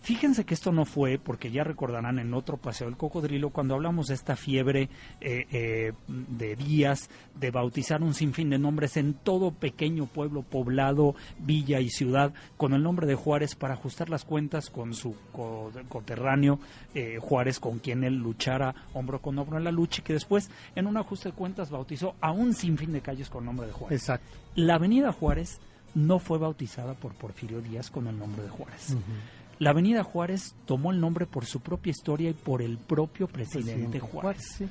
[0.06, 4.06] fíjense que esto no fue, porque ya recordarán en otro paseo del cocodrilo, cuando hablamos
[4.06, 4.88] de esta fiebre
[5.20, 11.16] eh, eh, de días, de bautizar un sinfín de nombres en todo pequeño pueblo, poblado,
[11.40, 15.72] villa y ciudad, con el nombre de Juárez para ajustar las cuentas con su co-
[15.88, 16.60] coterráneo
[16.94, 20.50] eh, Juárez, con quien él luchara hombro con hombro en la lucha, y que después,
[20.76, 23.72] en un ajuste de cuentas, bautizó a un sinfín de calles con el nombre de
[23.72, 24.00] Juárez.
[24.02, 24.28] Exacto.
[24.54, 25.58] La avenida Juárez
[25.96, 28.94] no fue bautizada por Porfirio Díaz con el nombre de Juárez.
[29.58, 34.00] La avenida Juárez tomó el nombre por su propia historia y por el propio presidente
[34.00, 34.68] Juárez, sí.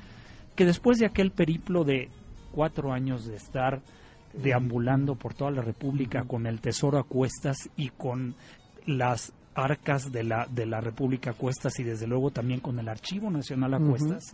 [0.54, 2.08] que después de aquel periplo de
[2.52, 3.82] cuatro años de estar
[4.32, 8.34] deambulando por toda la República con el tesoro a cuestas y con
[8.86, 12.88] las arcas de la, de la República a cuestas y desde luego también con el
[12.88, 14.24] Archivo Nacional a cuestas,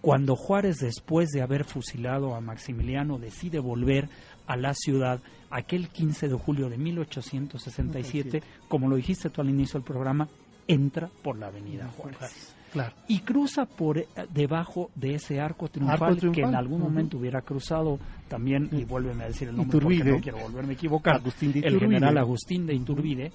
[0.00, 4.08] cuando Juárez, después de haber fusilado a Maximiliano, decide volver
[4.48, 5.20] a la ciudad
[5.50, 10.28] aquel 15 de julio de 1867, como lo dijiste tú al inicio del programa,
[10.66, 12.54] entra por la avenida Juárez.
[12.70, 12.92] Claro.
[13.08, 17.40] y cruza por eh, debajo de ese arco triunfal, triunfal, que en algún momento hubiera
[17.40, 19.98] cruzado también, y vuélveme a decir el nombre Iturbide.
[19.98, 23.32] porque no quiero volverme a equivocar, Agustín de el general Agustín de Iturbide,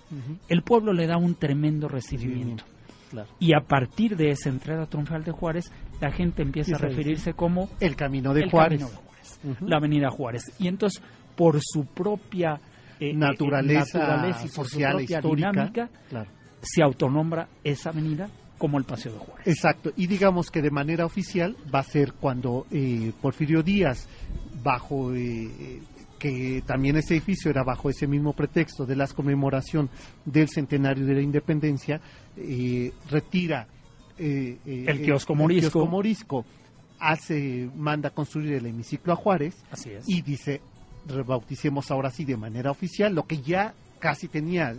[0.47, 2.64] el pueblo le da un tremendo recibimiento.
[3.09, 3.28] Claro.
[3.39, 7.70] Y a partir de esa entrada triunfal de Juárez, la gente empieza a referirse como
[7.80, 8.82] El camino de el Juárez.
[8.82, 9.03] Camino de
[9.41, 10.43] Juárez, la Avenida Juárez.
[10.59, 11.01] Y entonces,
[11.36, 12.59] por su propia
[12.99, 15.51] eh, eh, Naturaleza y social, propia histórica.
[15.51, 16.30] dinámica, Claro.
[16.61, 19.47] se autonombra esa avenida como el Paseo de Juárez.
[19.47, 24.07] Exacto, y digamos que de manera oficial va a ser cuando eh, Porfirio Díaz,
[24.63, 25.82] bajo eh,
[26.19, 29.89] que también ese edificio era bajo ese mismo pretexto de la conmemoración
[30.24, 31.99] del centenario de la independencia,
[32.38, 33.67] eh, retira
[34.17, 36.45] eh, El kiosco el kiosco morisco,
[37.00, 40.08] hace, manda construir el hemiciclo a Juárez Así es.
[40.08, 40.62] y dice,
[41.08, 44.76] rebauticemos ahora sí de manera oficial, lo que ya casi tenía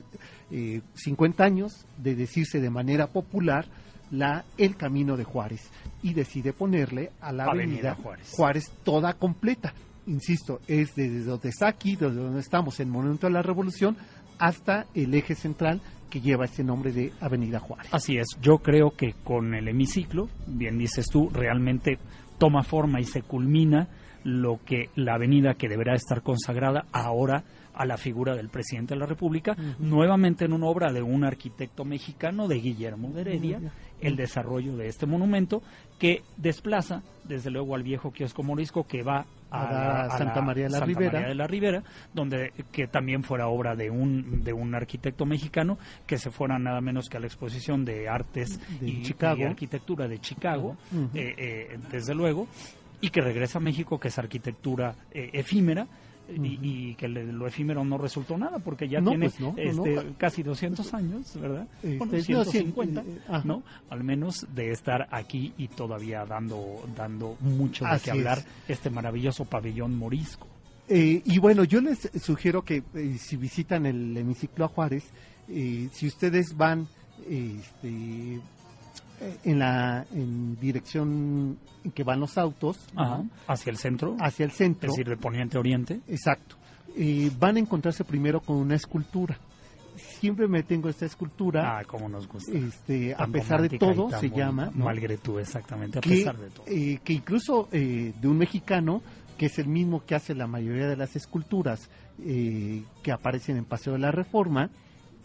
[0.50, 3.66] eh, 50 años de decirse de manera popular
[4.10, 5.70] la el camino de Juárez
[6.02, 8.30] y decide ponerle a la Avenida avenida, Juárez.
[8.30, 8.70] Juárez.
[8.84, 9.72] toda completa.
[10.06, 13.96] Insisto, es desde donde está aquí, desde donde estamos en el Monumento de la Revolución,
[14.38, 15.80] hasta el eje central
[16.14, 17.92] que lleva ese nombre de Avenida Juárez.
[17.92, 21.98] Así es, yo creo que con el hemiciclo, bien dices tú, realmente
[22.38, 23.88] toma forma y se culmina
[24.22, 27.42] lo que la avenida que deberá estar consagrada ahora
[27.74, 31.84] a la figura del presidente de la República, nuevamente en una obra de un arquitecto
[31.84, 33.60] mexicano, de Guillermo de Heredia,
[34.00, 35.62] el desarrollo de este monumento
[35.98, 40.42] que desplaza desde luego al viejo kiosco morisco que va a, A la- a Santa
[40.42, 41.12] María de la Santa Ribera.
[41.12, 45.78] María de la Ribera, donde que también fuera obra de un de un arquitecto mexicano
[46.06, 49.40] que se fuera nada menos que a la exposición de artes De y, Chicago.
[49.40, 50.76] y arquitectura de Chicago,
[51.14, 52.48] eh, eh, desde luego,
[53.00, 55.86] y que regresa a México, que es arquitectura eh, efímera.
[56.28, 59.54] Y, y que le- lo efímero no resultó nada porque ya No, tiene pues no,
[59.56, 60.02] este, no.
[60.18, 61.66] casi 200 años, ¿verdad?
[61.82, 63.42] Este, Bueno, no, 150, cien- eh, ajá.
[63.44, 63.62] ¿no?
[63.90, 68.46] Al menos de estar aquí y todavía dando dando mucho de Así qué hablar es.
[68.70, 70.46] este maravilloso pabellón morisco.
[70.88, 75.04] Eh, y bueno, yo les sugiero que eh, si visitan el hemiciclo a Juárez,
[75.48, 76.86] eh, si ustedes van
[77.28, 78.40] este, eh,
[79.44, 83.28] en la en dirección en que van los autos Ajá, ¿no?
[83.46, 86.00] hacia el centro, hacia el es centro, decir, de poniente a oriente.
[86.08, 86.56] exacto,
[86.96, 89.38] eh, van a encontrarse primero con una escultura.
[89.96, 92.50] Siempre me tengo esta escultura, Ah, como nos gusta.
[92.52, 94.36] este, a pesar de y todo, se bonita.
[94.36, 94.84] llama, ¿no?
[94.86, 96.64] Malgré tú, exactamente, a que, pesar de todo.
[96.66, 99.02] eh, que incluso eh, de un mexicano,
[99.38, 101.88] que es el mismo que hace la mayoría de las esculturas
[102.24, 104.70] eh, que aparecen en Paseo de la Reforma,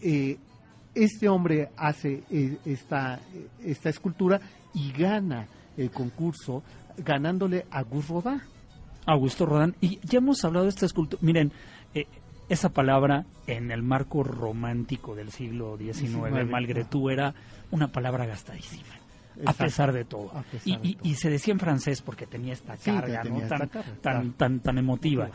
[0.02, 0.38] eh,
[0.94, 3.20] este hombre hace eh, esta,
[3.64, 4.40] esta escultura
[4.74, 6.62] y gana el concurso
[6.98, 8.40] ganándole a Gus Rodin.
[9.06, 9.74] Augusto Rodán.
[9.80, 11.20] Y ya hemos hablado de esta escultura.
[11.22, 11.52] Miren,
[11.94, 12.06] eh,
[12.48, 17.34] esa palabra en el marco romántico del siglo XIX, XIX, malgré tú, era
[17.70, 18.94] una palabra gastadísima.
[19.46, 20.30] A pesar de todo.
[20.50, 21.08] Pesar Y, de y- todo.
[21.08, 23.44] y se decía en francés porque tenía esta Sí, carga, tenía ¿no?
[23.44, 25.30] esta tan, carga, tan, tan, tan emotiva.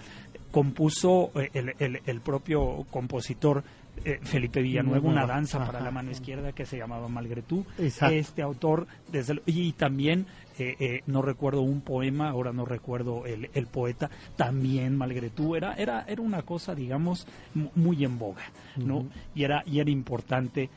[0.52, 3.64] Compuso eh, el, el- el propio compositor
[4.04, 7.66] eh, Felipe Villanueva una danza para la mano izquierda que se llamaba Malgré tú.
[7.78, 8.16] Exacto.
[8.16, 10.26] Este autor, desde, y también,
[10.60, 15.56] eh, eh, no recuerdo un poema, ahora no recuerdo el, el poeta, también Malgré tú,
[15.56, 18.44] era, era, era una cosa, digamos, mu- muy en boga,
[18.76, 19.08] ¿no?
[19.34, 20.70] Y, era, y era importante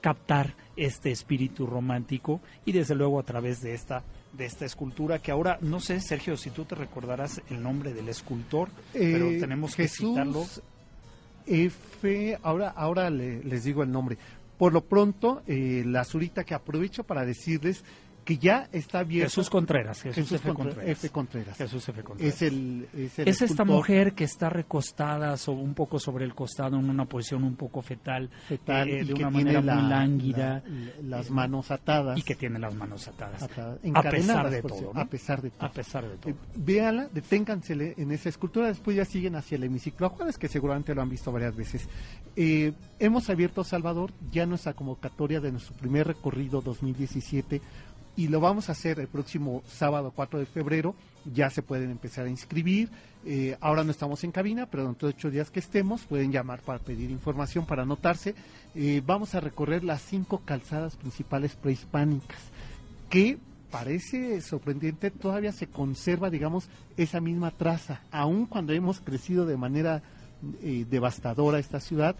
[0.00, 5.32] captar este espíritu romántico y desde luego a través de esta de esta escultura que
[5.32, 9.74] ahora no sé Sergio si tú te recordarás el nombre del escultor pero Eh, tenemos
[9.74, 10.44] que Jesús citarlo
[11.48, 14.16] F, ahora, ahora le- les digo el nombre.
[14.58, 17.84] Por lo pronto, eh, la Zurita que aprovecho para decirles
[18.28, 19.30] que ya está abierto.
[19.30, 20.52] Jesús Contreras Jesús, Jesús F.
[20.52, 21.08] Contreras F.
[21.08, 21.56] Contreras.
[21.56, 22.02] Jesús F.
[22.02, 26.26] Contreras Es el, es el es esta mujer que está recostada so- un poco sobre
[26.26, 29.62] el costado en una posición un poco fetal, fetal eh, de que una tiene manera
[29.62, 30.62] la- muy lánguida
[31.02, 32.18] la- las manos atadas.
[32.18, 33.42] y que tiene las manos atadas.
[33.42, 34.92] atadas, a pesar de todo.
[34.94, 35.64] A pesar de todo.
[35.66, 36.30] A pesar de todo.
[36.30, 40.48] Eh, véala, deténgansele en esa escultura, después ya siguen hacia el hemiciclo a Juárez, que
[40.48, 41.88] seguramente lo han visto varias veces.
[42.36, 47.62] Eh, hemos abierto Salvador ya nuestra convocatoria de nuestro primer recorrido 2017
[48.18, 50.96] y lo vamos a hacer el próximo sábado 4 de febrero.
[51.32, 52.90] Ya se pueden empezar a inscribir.
[53.24, 56.60] Eh, ahora no estamos en cabina, pero dentro de ocho días que estemos pueden llamar
[56.62, 58.34] para pedir información, para anotarse.
[58.74, 62.40] Eh, vamos a recorrer las cinco calzadas principales prehispánicas
[63.08, 63.38] que
[63.70, 70.02] parece sorprendente, todavía se conserva, digamos, esa misma traza, aun cuando hemos crecido de manera
[70.62, 72.16] eh, devastadora esta ciudad,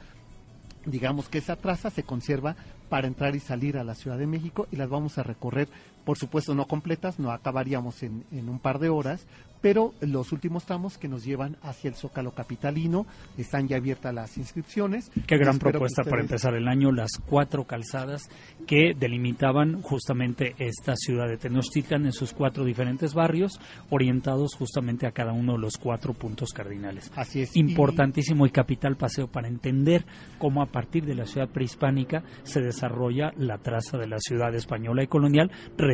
[0.86, 2.54] digamos que esa traza se conserva
[2.88, 5.68] para entrar y salir a la Ciudad de México y las vamos a recorrer
[6.08, 9.26] por supuesto no completas, no acabaríamos en, en un par de horas,
[9.60, 13.06] pero los últimos tramos que nos llevan hacia el Zócalo Capitalino,
[13.36, 15.10] están ya abiertas las inscripciones.
[15.26, 18.22] Qué gran Espero propuesta para empezar el año, las cuatro calzadas
[18.66, 25.12] que delimitaban justamente esta ciudad de Tenochtitlan en sus cuatro diferentes barrios, orientados justamente a
[25.12, 27.10] cada uno de los cuatro puntos cardinales.
[27.16, 27.56] Así es.
[27.56, 30.04] Importantísimo y capital paseo para entender
[30.38, 35.02] cómo a partir de la ciudad prehispánica se desarrolla la traza de la ciudad española
[35.02, 35.50] y colonial,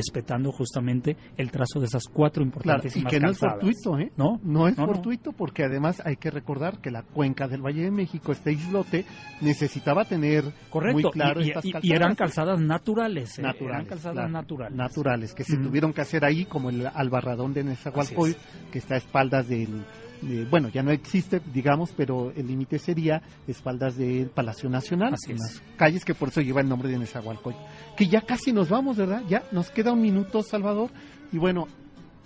[0.06, 3.54] respetando justamente el trazo de esas cuatro Claro, y que no es calzadas.
[3.62, 4.12] fortuito, ¿eh?
[4.16, 4.40] ¿No?
[4.42, 4.92] No es No, no.
[4.94, 9.04] fortuito porque además hay que recordar que la cuenca del Valle de México, este islote,
[9.40, 11.84] necesitaba tener Correcto, muy claro y, y- estas y- calzadas.
[11.90, 13.42] y eran calzadas naturales, ¿eh?
[13.42, 14.76] naturales, eran calzadas claro, naturales.
[14.76, 15.62] naturales, que se Mm.
[15.62, 18.38] tuvieron que hacer ahí, como el albarradón de Nezahualcóyotl,
[18.72, 19.84] que está a espaldas del,
[20.22, 25.32] de- bueno, ya no existe, digamos, pero el límite sería espaldas del Palacio Nacional, Así
[25.32, 25.40] es.
[25.40, 27.62] unas calles que por eso lleva el nombre de Nezahualcóyotl.
[27.96, 29.22] Que ya casi nos vamos, ¿verdad?
[29.28, 30.90] Ya nos queda un minuto, Salvador,
[31.32, 31.66] y bueno,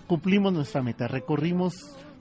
[0.07, 1.74] cumplimos nuestra meta, recorrimos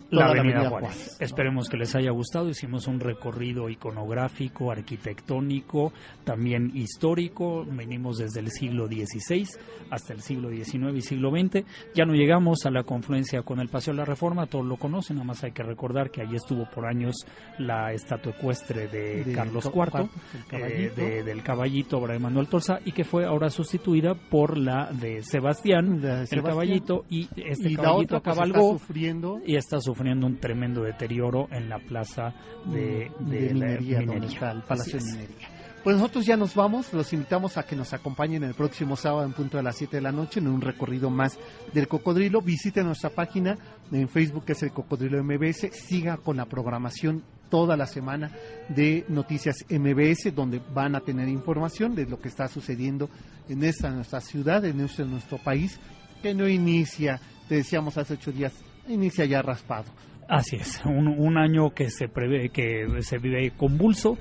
[0.10, 0.90] la toda Avenida Juárez.
[0.90, 1.18] Juárez.
[1.22, 2.50] Esperemos que les haya gustado.
[2.50, 5.92] Hicimos un recorrido iconográfico, arquitectónico,
[6.24, 7.66] también histórico.
[7.70, 9.46] Venimos desde el siglo XVI
[9.90, 11.64] hasta el siglo XIX y siglo XX.
[11.96, 15.16] Ya no llegamos a la confluencia con el Paseo de la Reforma, todos lo conocen,
[15.18, 17.16] nada más hay que recordar que allí estuvo por años
[17.58, 20.02] la estatua ecuestre de, De Carlos IV.
[20.04, 20.08] eh,
[20.50, 21.02] caballito.
[21.02, 26.02] de- del caballito de Manuel Torza y que fue ahora sustituida por la de Sebastián,
[26.02, 29.80] De el caballito y este y la caballito otra pues, cabalgó está sufriendo y está
[29.82, 32.34] sufriendo un tremendo deterioro en la plaza
[32.66, 34.28] de, Mm, de de la minería, minería.
[34.28, 35.06] está el Palacio de.
[35.06, 35.48] Minería.
[35.84, 39.32] Pues nosotros ya nos vamos, los invitamos a que nos acompañen el próximo sábado en
[39.34, 41.40] punto de las 7 de la noche en un recorrido más
[41.74, 42.42] del cocodrilo.
[42.42, 43.58] Visite nuestra página
[43.92, 48.32] en Facebook que es el Cocodrilo MBS, siga con la programación toda la semana
[48.68, 53.10] de Noticias MBS, donde van a tener información de lo que está sucediendo
[53.48, 55.80] en esta nuestra ciudad, en nuestro, en nuestro país,
[56.22, 58.52] que no inicia, te decíamos hace ocho días,
[58.88, 59.86] inicia ya raspado.
[60.30, 64.18] Así es, un, un año que se prevé que se vive convulso,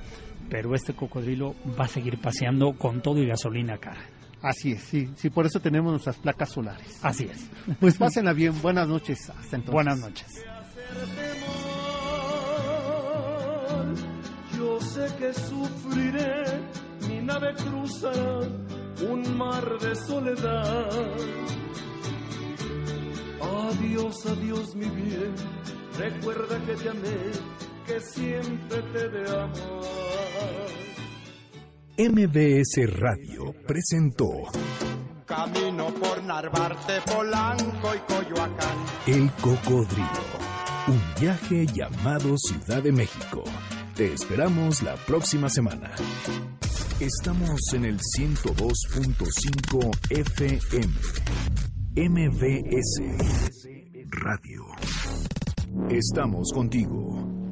[0.48, 4.00] pero este cocodrilo va a seguir paseando con todo y gasolina cara.
[4.42, 7.00] Así es, sí, sí, por eso tenemos nuestras placas solares.
[7.02, 7.50] Así es.
[7.80, 9.72] Pues pásenla bien, buenas noches, hasta entonces.
[9.72, 10.44] Buenas noches.
[14.56, 16.44] Yo sé que sufriré,
[17.08, 18.40] mi nave cruzará
[19.10, 20.90] un mar de soledad.
[23.40, 25.34] Adiós, adiós, mi bien,
[25.98, 27.32] recuerda que te amé,
[27.86, 29.86] que siempre te de amar.
[31.98, 34.26] MBS Radio presentó
[35.26, 38.78] Camino por Narvarte, Polanco y Coyoacán.
[39.06, 40.06] El Cocodrilo,
[40.88, 43.42] un viaje llamado Ciudad de México.
[43.94, 45.90] Te esperamos la próxima semana.
[47.00, 50.94] Estamos en el 102.5 FM.
[51.96, 53.00] MBS
[54.22, 54.66] Radio.
[55.88, 57.45] Estamos contigo.